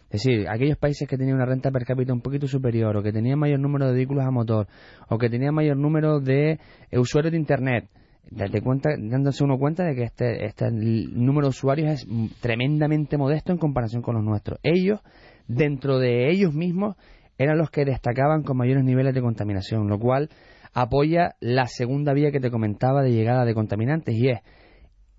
Es 0.09 0.23
decir, 0.23 0.47
aquellos 0.47 0.77
países 0.77 1.07
que 1.07 1.17
tenían 1.17 1.35
una 1.35 1.45
renta 1.45 1.69
per 1.71 1.83
cápita 1.83 2.13
un 2.13 2.21
poquito 2.21 2.47
superior, 2.47 2.95
o 2.95 3.03
que 3.03 3.11
tenían 3.11 3.39
mayor 3.39 3.59
número 3.59 3.87
de 3.87 3.93
vehículos 3.93 4.25
a 4.25 4.31
motor, 4.31 4.67
o 5.09 5.17
que 5.17 5.29
tenían 5.29 5.53
mayor 5.53 5.77
número 5.77 6.19
de 6.19 6.59
eh, 6.91 6.99
usuarios 6.99 7.33
de 7.33 7.37
Internet, 7.37 7.89
dándose 8.29 9.43
uno 9.43 9.57
cuenta 9.57 9.83
de 9.83 9.95
que 9.95 10.03
este, 10.03 10.45
este 10.45 10.69
número 10.71 11.47
de 11.47 11.49
usuarios 11.49 11.89
es 11.91 12.07
tremendamente 12.41 13.17
modesto 13.17 13.51
en 13.51 13.57
comparación 13.57 14.01
con 14.01 14.15
los 14.15 14.23
nuestros. 14.23 14.59
Ellos, 14.63 15.01
dentro 15.47 15.99
de 15.99 16.29
ellos 16.29 16.53
mismos, 16.53 16.95
eran 17.37 17.57
los 17.57 17.69
que 17.69 17.85
destacaban 17.85 18.43
con 18.43 18.57
mayores 18.57 18.83
niveles 18.83 19.13
de 19.13 19.21
contaminación, 19.21 19.87
lo 19.87 19.99
cual 19.99 20.29
apoya 20.73 21.35
la 21.39 21.65
segunda 21.65 22.13
vía 22.13 22.31
que 22.31 22.39
te 22.39 22.51
comentaba 22.51 23.01
de 23.01 23.11
llegada 23.11 23.45
de 23.45 23.53
contaminantes, 23.53 24.15
y 24.15 24.29
es 24.29 24.39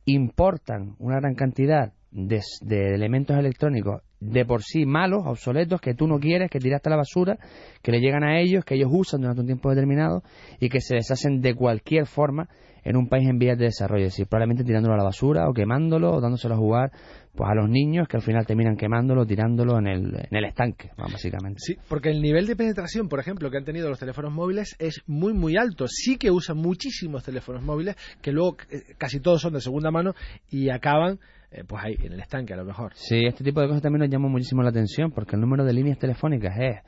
importan 0.04 0.96
una 0.98 1.16
gran 1.16 1.34
cantidad 1.34 1.92
de, 2.10 2.40
de 2.62 2.94
elementos 2.94 3.36
electrónicos 3.36 4.02
de 4.20 4.44
por 4.44 4.62
sí 4.62 4.84
malos, 4.86 5.22
obsoletos, 5.26 5.80
que 5.80 5.94
tú 5.94 6.06
no 6.06 6.18
quieres, 6.18 6.50
que 6.50 6.58
tiraste 6.58 6.88
a 6.88 6.90
la 6.90 6.96
basura, 6.96 7.38
que 7.82 7.92
le 7.92 8.00
llegan 8.00 8.24
a 8.24 8.40
ellos, 8.40 8.64
que 8.64 8.74
ellos 8.74 8.90
usan 8.92 9.20
durante 9.20 9.42
un 9.42 9.46
tiempo 9.46 9.70
determinado 9.70 10.22
y 10.58 10.68
que 10.68 10.80
se 10.80 10.96
deshacen 10.96 11.40
de 11.40 11.54
cualquier 11.54 12.06
forma 12.06 12.48
en 12.84 12.96
un 12.96 13.08
país 13.08 13.28
en 13.28 13.38
vías 13.38 13.58
de 13.58 13.66
desarrollo, 13.66 14.06
es 14.06 14.12
decir, 14.12 14.26
probablemente 14.26 14.64
tirándolo 14.64 14.94
a 14.94 14.98
la 14.98 15.04
basura 15.04 15.48
o 15.48 15.52
quemándolo 15.52 16.12
o 16.12 16.20
dándoselo 16.20 16.54
a 16.54 16.58
jugar 16.58 16.92
pues 17.38 17.52
a 17.52 17.54
los 17.54 17.70
niños 17.70 18.08
que 18.08 18.16
al 18.16 18.22
final 18.24 18.44
terminan 18.44 18.76
quemándolo, 18.76 19.24
tirándolo 19.24 19.78
en 19.78 19.86
el, 19.86 20.06
en 20.28 20.36
el 20.36 20.44
estanque, 20.44 20.90
básicamente. 20.98 21.60
Sí, 21.60 21.76
porque 21.88 22.10
el 22.10 22.20
nivel 22.20 22.48
de 22.48 22.56
penetración, 22.56 23.08
por 23.08 23.20
ejemplo, 23.20 23.48
que 23.48 23.58
han 23.58 23.64
tenido 23.64 23.88
los 23.88 24.00
teléfonos 24.00 24.32
móviles 24.32 24.74
es 24.80 25.04
muy, 25.06 25.34
muy 25.34 25.56
alto. 25.56 25.86
Sí 25.86 26.16
que 26.16 26.32
usan 26.32 26.56
muchísimos 26.56 27.22
teléfonos 27.22 27.62
móviles, 27.62 27.94
que 28.20 28.32
luego 28.32 28.56
eh, 28.72 28.82
casi 28.98 29.20
todos 29.20 29.40
son 29.40 29.52
de 29.52 29.60
segunda 29.60 29.92
mano 29.92 30.14
y 30.50 30.68
acaban, 30.70 31.20
eh, 31.52 31.62
pues 31.64 31.80
ahí, 31.84 31.94
en 32.02 32.14
el 32.14 32.18
estanque 32.18 32.54
a 32.54 32.56
lo 32.56 32.64
mejor. 32.64 32.90
Sí, 32.96 33.24
este 33.24 33.44
tipo 33.44 33.60
de 33.60 33.68
cosas 33.68 33.82
también 33.82 34.00
nos 34.00 34.10
llamó 34.10 34.28
muchísimo 34.28 34.64
la 34.64 34.70
atención 34.70 35.12
porque 35.12 35.36
el 35.36 35.40
número 35.40 35.64
de 35.64 35.72
líneas 35.74 36.00
telefónicas 36.00 36.58
es, 36.58 36.80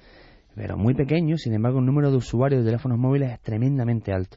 pero 0.56 0.76
muy 0.76 0.94
pequeño, 0.94 1.36
sin 1.36 1.54
embargo 1.54 1.78
el 1.78 1.86
número 1.86 2.10
de 2.10 2.16
usuarios 2.16 2.64
de 2.64 2.66
teléfonos 2.66 2.98
móviles 2.98 3.30
es 3.30 3.40
tremendamente 3.40 4.12
alto. 4.12 4.36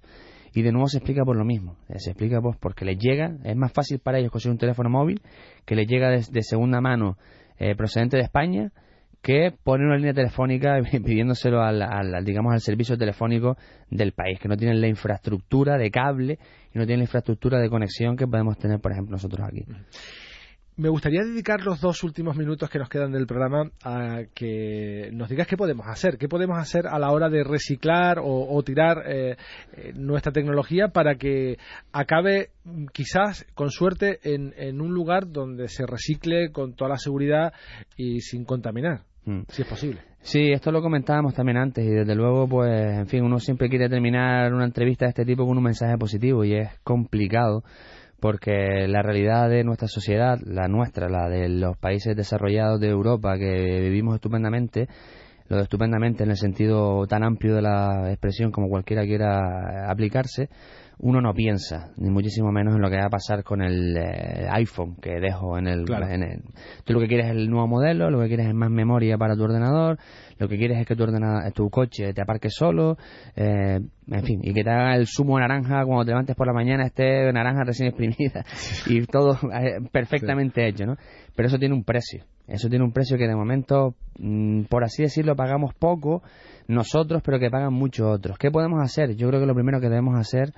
Y 0.54 0.62
de 0.62 0.72
nuevo 0.72 0.88
se 0.88 0.98
explica 1.00 1.24
por 1.26 1.36
lo 1.36 1.46
mismo, 1.46 1.78
Eh, 1.90 1.96
se 1.98 2.12
explica 2.12 2.40
pues 2.42 2.58
porque 2.60 2.86
les 2.86 2.98
llega, 3.00 3.36
es 3.44 3.56
más 3.56 3.72
fácil 3.72 4.00
para 4.00 4.20
ellos 4.20 4.32
conseguir 4.32 4.52
un 4.54 4.60
teléfono 4.60 4.90
móvil 4.90 5.22
que 5.66 5.76
les 5.76 5.88
llega 5.88 6.10
de, 6.10 6.44
segunda 6.44 6.80
mano 6.82 7.18
eh, 7.58 7.76
procedente 7.76 8.18
de 8.18 8.24
España 8.24 8.72
que 9.22 9.54
poner 9.64 9.88
una 9.88 9.96
línea 9.98 10.14
telefónica 10.14 10.80
pidiéndoselo 10.92 11.62
al, 11.62 11.82
al- 11.82 12.26
digamos 12.26 12.54
al 12.54 12.60
servicio 12.62 12.98
telefónico 12.98 13.56
del 13.90 14.12
país, 14.12 14.38
que 14.40 14.48
no 14.50 14.58
tienen 14.58 14.82
la 14.82 14.88
infraestructura 14.88 15.78
de 15.78 15.90
cable 15.92 16.40
y 16.74 16.78
no 16.78 16.86
tienen 16.86 17.00
la 17.00 17.04
infraestructura 17.06 17.58
de 17.60 17.70
conexión 17.70 18.18
que 18.18 18.28
podemos 18.28 18.58
tener, 18.58 18.80
por 18.80 18.92
ejemplo, 18.92 19.14
nosotros 19.14 19.48
aquí. 19.48 19.64
Me 20.76 20.90
gustaría 20.90 21.22
dedicar 21.24 21.62
los 21.62 21.80
dos 21.80 22.04
últimos 22.04 22.36
minutos 22.36 22.68
que 22.70 22.80
nos 22.80 22.90
quedan 22.90 23.12
del 23.12 23.28
programa 23.28 23.70
a 23.84 24.22
que 24.34 25.10
nos 25.14 25.30
digas 25.30 25.46
qué 25.48 25.56
podemos 25.56 25.86
hacer, 25.88 26.18
qué 26.18 26.28
podemos 26.28 26.58
hacer 26.58 26.88
a 26.88 26.98
la 26.98 27.12
hora 27.12 27.30
de 27.30 27.44
reciclar 27.44 28.18
o, 28.18 28.48
o 28.50 28.64
tirar 28.64 29.04
eh, 29.06 29.38
eh, 29.78 29.92
nuestra 29.94 30.32
tecnología 30.32 30.88
para 30.88 31.16
que 31.16 31.58
acabe 31.92 32.50
mm, 32.64 32.86
quizás 32.92 33.46
con 33.54 33.70
suerte 33.70 34.20
en, 34.24 34.54
en 34.58 34.82
un 34.82 34.94
lugar 34.96 35.32
donde 35.32 35.68
se 35.68 35.86
recicle 35.86 36.52
con 36.52 36.74
toda 36.74 36.90
la 36.90 36.98
seguridad 36.98 37.54
y 37.96 38.22
sin 38.22 38.44
contaminar, 38.44 39.02
Mm. 39.26 39.44
si 39.48 39.62
es 39.62 39.68
posible. 39.68 40.02
Sí, 40.22 40.52
esto 40.52 40.72
lo 40.72 40.82
comentábamos 40.82 41.34
también 41.34 41.58
antes 41.58 41.86
y 41.86 41.90
desde 41.90 42.16
luego, 42.16 42.48
pues, 42.48 42.72
en 42.72 43.08
fin, 43.08 43.24
uno 43.24 43.40
siempre 43.40 43.70
quiere 43.70 43.90
terminar 43.90 44.54
una 44.54 44.66
entrevista 44.66 45.06
de 45.06 45.10
este 45.10 45.26
tipo 45.26 45.46
con 45.46 45.58
un 45.58 45.64
mensaje 45.64 45.98
positivo 45.98 46.44
y 46.44 46.56
es 46.56 46.70
complicado 46.84 47.64
porque 48.24 48.88
la 48.88 49.02
realidad 49.02 49.50
de 49.50 49.66
nuestra 49.66 49.90
sociedad, 49.90 50.40
la 50.46 50.70
nuestra, 50.70 51.10
la 51.10 51.28
de 51.28 51.50
los 51.50 51.76
países 51.76 52.16
desarrollados 52.16 52.80
de 52.80 52.88
Europa 52.88 53.38
que 53.38 53.82
vivimos 53.82 54.16
estupendamente, 54.16 54.88
lo 55.50 55.58
de 55.58 55.64
estupendamente 55.64 56.24
en 56.24 56.30
el 56.30 56.38
sentido 56.38 57.06
tan 57.06 57.26
amplio 57.26 57.54
de 57.54 57.64
la 57.64 58.10
expresión 58.12 58.52
como 58.54 58.70
cualquiera 58.70 59.04
quiera 59.04 59.92
aplicarse, 59.92 60.48
uno 61.06 61.20
no 61.20 61.34
piensa, 61.34 61.92
ni 61.98 62.10
muchísimo 62.10 62.50
menos 62.54 62.76
en 62.76 62.82
lo 62.82 62.90
que 62.90 62.96
va 62.96 63.08
a 63.08 63.10
pasar 63.10 63.44
con 63.44 63.62
el 63.62 63.98
eh, 63.98 64.48
iPhone 64.52 64.96
que 65.02 65.20
dejo 65.20 65.58
en 65.58 65.68
el, 65.68 65.84
Claro. 65.84 66.08
en 66.08 66.24
el- 66.24 66.42
Tú 66.86 66.94
lo 66.94 67.02
que 67.02 67.08
quieres 67.08 67.26
es 67.26 67.32
el 67.34 67.50
nuevo 67.50 67.68
modelo, 67.68 68.10
lo 68.10 68.22
que 68.22 68.28
quieres 68.30 68.48
es 68.48 68.54
más 68.54 68.70
memoria 68.70 69.18
para 69.18 69.36
tu 69.36 69.44
ordenador, 69.44 69.98
lo 70.40 70.48
que 70.48 70.58
quieres 70.58 70.80
es 70.80 70.88
que 70.88 70.96
tu, 70.96 71.04
ordena- 71.04 71.52
tu 71.52 71.70
coche 71.70 72.14
te 72.14 72.22
aparque 72.22 72.50
solo, 72.50 72.98
eh, 73.36 73.80
en 74.08 74.24
fin, 74.24 74.40
y 74.44 74.54
que 74.54 74.64
te 74.64 74.70
haga 74.70 74.96
el 74.96 75.06
zumo 75.08 75.38
naranja 75.38 75.84
cuando 75.86 76.06
te 76.06 76.12
levantes 76.12 76.36
por 76.38 76.48
la 76.48 76.54
mañana 76.54 76.86
esté 76.86 77.32
naranja 77.34 77.64
recién 77.66 77.90
exprimida 77.90 78.46
y 78.88 79.06
todo 79.06 79.38
eh, 79.54 79.80
perfectamente 79.92 80.66
hecho, 80.68 80.86
¿no? 80.86 80.96
Pero 81.36 81.48
eso 81.50 81.58
tiene 81.60 81.76
un 81.76 81.84
precio, 81.84 82.24
eso 82.48 82.70
tiene 82.70 82.86
un 82.86 82.94
precio 82.94 83.18
que 83.18 83.28
de 83.28 83.36
momento, 83.36 83.96
mm, 84.20 84.64
por 84.70 84.86
así 84.86 85.04
decirlo, 85.04 85.36
pagamos 85.36 85.74
poco 85.74 86.24
nosotros, 86.68 87.22
pero 87.26 87.40
que 87.40 87.50
pagan 87.50 87.74
muchos 87.74 88.08
otros. 88.08 88.38
¿Qué 88.38 88.50
podemos 88.52 88.82
hacer? 88.82 89.16
Yo 89.18 89.28
creo 89.28 89.42
que 89.42 89.46
lo 89.48 89.54
primero 89.54 89.82
que 89.82 89.90
debemos 89.90 90.18
hacer 90.18 90.54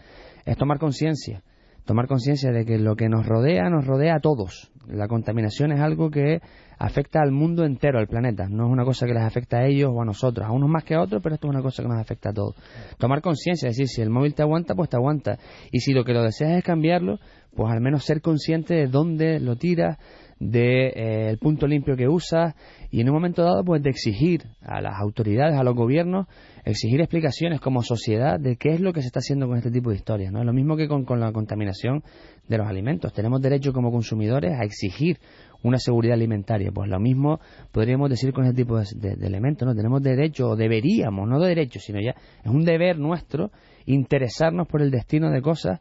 es 0.46 0.58
tomar 0.58 0.80
conciencia. 0.80 1.44
Tomar 1.86 2.08
conciencia 2.08 2.52
de 2.52 2.66
que 2.66 2.80
lo 2.80 2.96
que 2.96 3.10
nos 3.10 3.28
rodea 3.28 3.70
nos 3.70 3.86
rodea 3.86 4.16
a 4.16 4.20
todos. 4.20 4.72
La 4.88 5.08
contaminación 5.08 5.72
es 5.72 5.80
algo 5.80 6.10
que 6.10 6.42
afecta 6.80 7.22
al 7.22 7.32
mundo 7.32 7.64
entero, 7.64 8.00
al 8.00 8.08
planeta. 8.08 8.48
No 8.50 8.66
es 8.66 8.72
una 8.72 8.84
cosa 8.84 9.06
que 9.06 9.14
les 9.14 9.24
afecta 9.24 9.58
a 9.58 9.66
ellos 9.68 9.92
o 9.94 10.02
a 10.02 10.06
nosotros, 10.06 10.48
a 10.48 10.52
unos 10.52 10.70
más 10.70 10.84
que 10.84 10.96
a 10.96 11.02
otros, 11.02 11.22
pero 11.22 11.36
esto 11.36 11.48
es 11.48 11.54
una 11.54 11.62
cosa 11.62 11.84
que 11.84 11.90
nos 11.90 12.00
afecta 12.00 12.30
a 12.30 12.34
todos. 12.34 12.56
Tomar 12.98 13.22
conciencia, 13.22 13.70
es 13.70 13.76
decir, 13.76 13.88
si 13.88 14.02
el 14.02 14.10
móvil 14.10 14.34
te 14.34 14.42
aguanta, 14.42 14.74
pues 14.74 14.90
te 14.90 14.98
aguanta. 14.98 15.38
Y 15.72 15.80
si 15.80 15.94
lo 15.94 16.04
que 16.04 16.14
lo 16.14 16.24
deseas 16.24 16.58
es 16.58 16.64
cambiarlo, 16.64 17.20
pues 17.56 17.72
al 17.72 17.82
menos 17.82 18.04
ser 18.04 18.22
consciente 18.22 18.74
de 18.74 18.88
dónde 18.88 19.40
lo 19.40 19.56
tiras, 19.56 19.98
de 20.40 20.92
eh, 20.96 21.38
punto 21.40 21.66
limpio 21.66 21.96
que 21.96 22.10
usas 22.10 22.56
y 22.92 23.00
en 23.02 23.08
un 23.10 23.16
momento 23.16 23.42
dado 23.44 23.64
pues 23.64 23.82
de 23.82 23.90
exigir 23.90 24.44
a 24.62 24.82
las 24.82 25.00
autoridades, 25.00 25.58
a 25.58 25.64
los 25.64 25.76
gobiernos, 25.76 26.28
exigir 26.66 27.00
explicaciones 27.00 27.62
como 27.62 27.82
sociedad 27.84 28.38
de 28.40 28.58
qué 28.58 28.70
es 28.74 28.82
lo 28.82 28.92
que 28.92 29.02
se 29.02 29.08
está 29.08 29.20
haciendo 29.20 29.48
con 29.48 29.58
este 29.58 29.72
tipo 29.72 29.92
de 29.92 29.96
historias. 29.96 30.32
¿no? 30.34 30.44
Lo 30.44 30.52
mismo 30.54 30.76
que 30.76 30.88
con, 30.90 31.06
con 31.06 31.20
la 31.22 31.32
contaminación 31.32 32.04
de 32.50 32.58
los 32.58 32.68
alimentos. 32.68 33.14
Tenemos 33.14 33.42
derecho 33.42 33.72
como 33.72 33.92
consumidores 33.92 34.52
a 34.60 34.64
exigir 34.66 35.20
una 35.64 35.80
seguridad 35.80 36.16
alimentaria. 36.16 36.70
Pues 36.74 36.90
lo 36.90 37.00
mismo 37.00 37.40
podríamos 37.72 38.10
decir 38.10 38.34
con 38.34 38.44
este 38.46 38.58
tipo 38.64 38.78
de, 38.78 38.86
de- 38.96 39.16
de 39.16 39.28
elementos. 39.28 39.66
¿no? 39.68 39.74
Tenemos 39.74 40.02
derecho, 40.04 40.50
o 40.50 40.56
deberíamos, 40.56 41.28
no 41.30 41.40
de 41.40 41.50
derecho, 41.50 41.80
sino 41.80 42.00
ya 42.02 42.12
es 42.44 42.52
un 42.52 42.66
deber 42.66 43.00
nuestro 43.00 43.52
interesarnos 43.86 44.68
por 44.68 44.82
el 44.82 44.92
destino 44.92 45.32
de 45.32 45.42
cosas 45.42 45.80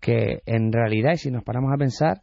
que 0.00 0.42
en 0.44 0.70
realidad, 0.72 1.12
y 1.14 1.18
si 1.18 1.30
nos 1.30 1.42
paramos 1.44 1.72
a 1.72 1.78
pensar, 1.78 2.20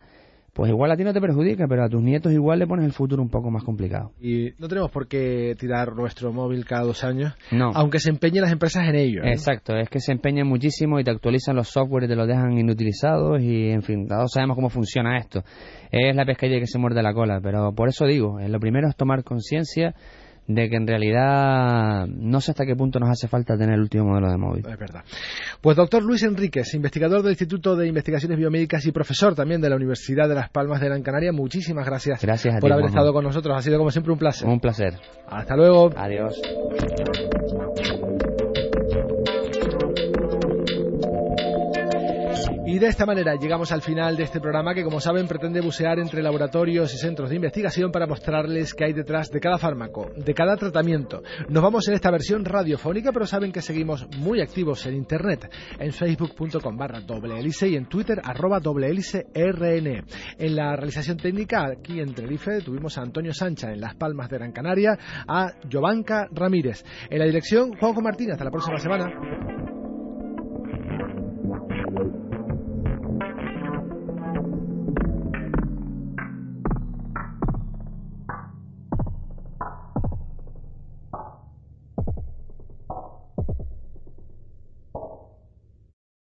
pues 0.53 0.69
igual 0.69 0.91
a 0.91 0.97
ti 0.97 1.03
no 1.03 1.13
te 1.13 1.21
perjudica, 1.21 1.65
pero 1.67 1.83
a 1.85 1.89
tus 1.89 2.01
nietos 2.01 2.31
igual 2.33 2.59
le 2.59 2.67
pones 2.67 2.85
el 2.85 2.91
futuro 2.91 3.21
un 3.21 3.29
poco 3.29 3.49
más 3.49 3.63
complicado. 3.63 4.11
Y 4.21 4.49
no 4.59 4.67
tenemos 4.67 4.91
por 4.91 5.07
qué 5.07 5.55
tirar 5.57 5.95
nuestro 5.95 6.33
móvil 6.33 6.65
cada 6.65 6.83
dos 6.83 7.03
años, 7.05 7.33
No. 7.51 7.71
aunque 7.73 7.99
se 7.99 8.09
empeñen 8.09 8.41
las 8.41 8.51
empresas 8.51 8.87
en 8.87 8.95
ello. 8.95 9.23
¿eh? 9.23 9.31
Exacto, 9.31 9.75
es 9.77 9.87
que 9.89 9.99
se 10.01 10.11
empeñan 10.11 10.47
muchísimo 10.47 10.99
y 10.99 11.03
te 11.03 11.11
actualizan 11.11 11.55
los 11.55 11.69
software 11.69 12.03
y 12.03 12.07
te 12.07 12.15
los 12.15 12.27
dejan 12.27 12.57
inutilizados 12.57 13.41
y 13.41 13.69
en 13.69 13.81
fin, 13.81 14.07
todos 14.07 14.31
sabemos 14.33 14.55
cómo 14.55 14.69
funciona 14.69 15.17
esto. 15.17 15.43
Es 15.91 16.15
la 16.15 16.25
pescadilla 16.25 16.59
que 16.59 16.67
se 16.67 16.77
muerde 16.79 17.01
la 17.01 17.13
cola, 17.13 17.39
pero 17.41 17.73
por 17.73 17.87
eso 17.89 18.05
digo, 18.05 18.39
eh, 18.39 18.49
lo 18.49 18.59
primero 18.59 18.89
es 18.89 18.95
tomar 18.95 19.23
conciencia 19.23 19.95
de 20.53 20.69
que 20.69 20.75
en 20.75 20.87
realidad 20.87 22.07
no 22.07 22.41
sé 22.41 22.51
hasta 22.51 22.65
qué 22.65 22.75
punto 22.75 22.99
nos 22.99 23.09
hace 23.09 23.27
falta 23.27 23.57
tener 23.57 23.75
el 23.75 23.81
último 23.81 24.05
modelo 24.05 24.29
de 24.29 24.37
móvil. 24.37 24.65
Es 24.67 24.77
verdad. 24.77 25.03
Pues 25.61 25.77
doctor 25.77 26.03
Luis 26.03 26.23
Enríquez, 26.23 26.73
investigador 26.73 27.21
del 27.21 27.31
Instituto 27.31 27.75
de 27.75 27.87
Investigaciones 27.87 28.37
Biomédicas 28.37 28.85
y 28.85 28.91
profesor 28.91 29.35
también 29.35 29.61
de 29.61 29.69
la 29.69 29.75
Universidad 29.75 30.27
de 30.29 30.35
Las 30.35 30.49
Palmas 30.49 30.81
de 30.81 30.87
Gran 30.87 31.03
Canaria, 31.03 31.31
muchísimas 31.31 31.85
gracias, 31.85 32.21
Gracias 32.21 32.55
a 32.55 32.59
por 32.59 32.69
ti, 32.69 32.73
haber 32.73 32.83
Juanjo. 32.83 32.97
estado 32.99 33.13
con 33.13 33.23
nosotros. 33.23 33.57
Ha 33.57 33.61
sido 33.61 33.77
como 33.77 33.91
siempre 33.91 34.13
un 34.13 34.19
placer. 34.19 34.47
Un 34.47 34.59
placer. 34.59 34.93
Hasta 35.27 35.55
luego. 35.55 35.91
Adiós. 35.95 36.39
Y 42.71 42.79
de 42.79 42.87
esta 42.87 43.05
manera 43.05 43.35
llegamos 43.35 43.69
al 43.73 43.81
final 43.81 44.15
de 44.15 44.23
este 44.23 44.39
programa 44.39 44.73
que, 44.73 44.85
como 44.85 45.01
saben, 45.01 45.27
pretende 45.27 45.59
bucear 45.59 45.99
entre 45.99 46.23
laboratorios 46.23 46.93
y 46.93 46.97
centros 46.97 47.29
de 47.29 47.35
investigación 47.35 47.91
para 47.91 48.07
mostrarles 48.07 48.73
qué 48.73 48.85
hay 48.85 48.93
detrás 48.93 49.29
de 49.29 49.41
cada 49.41 49.57
fármaco, 49.57 50.09
de 50.15 50.33
cada 50.33 50.55
tratamiento. 50.55 51.21
Nos 51.49 51.61
vamos 51.61 51.85
en 51.89 51.95
esta 51.95 52.09
versión 52.11 52.45
radiofónica, 52.45 53.11
pero 53.11 53.25
saben 53.25 53.51
que 53.51 53.61
seguimos 53.61 54.07
muy 54.19 54.39
activos 54.39 54.85
en 54.85 54.95
Internet, 54.95 55.51
en 55.79 55.91
facebook.com 55.91 56.77
barra 56.77 57.01
doble 57.01 57.41
y 57.43 57.75
en 57.75 57.87
Twitter 57.87 58.21
arroba 58.23 58.61
doble 58.61 58.87
hélice 58.87 59.25
RN. 59.35 60.05
En 60.37 60.55
la 60.55 60.73
realización 60.77 61.17
técnica, 61.17 61.65
aquí 61.73 61.99
en 61.99 62.13
Tenerife, 62.13 62.61
tuvimos 62.61 62.97
a 62.97 63.01
Antonio 63.01 63.33
Sancha, 63.33 63.69
en 63.69 63.81
Las 63.81 63.95
Palmas 63.95 64.29
de 64.29 64.37
Gran 64.37 64.53
Canaria, 64.53 64.97
a 65.27 65.51
Jovanka 65.69 66.29
Ramírez. 66.31 66.85
En 67.09 67.19
la 67.19 67.25
dirección, 67.25 67.75
Juanjo 67.77 68.01
Martínez. 68.01 68.35
Hasta 68.35 68.45
la 68.45 68.51
próxima 68.51 68.77
semana. 68.77 69.60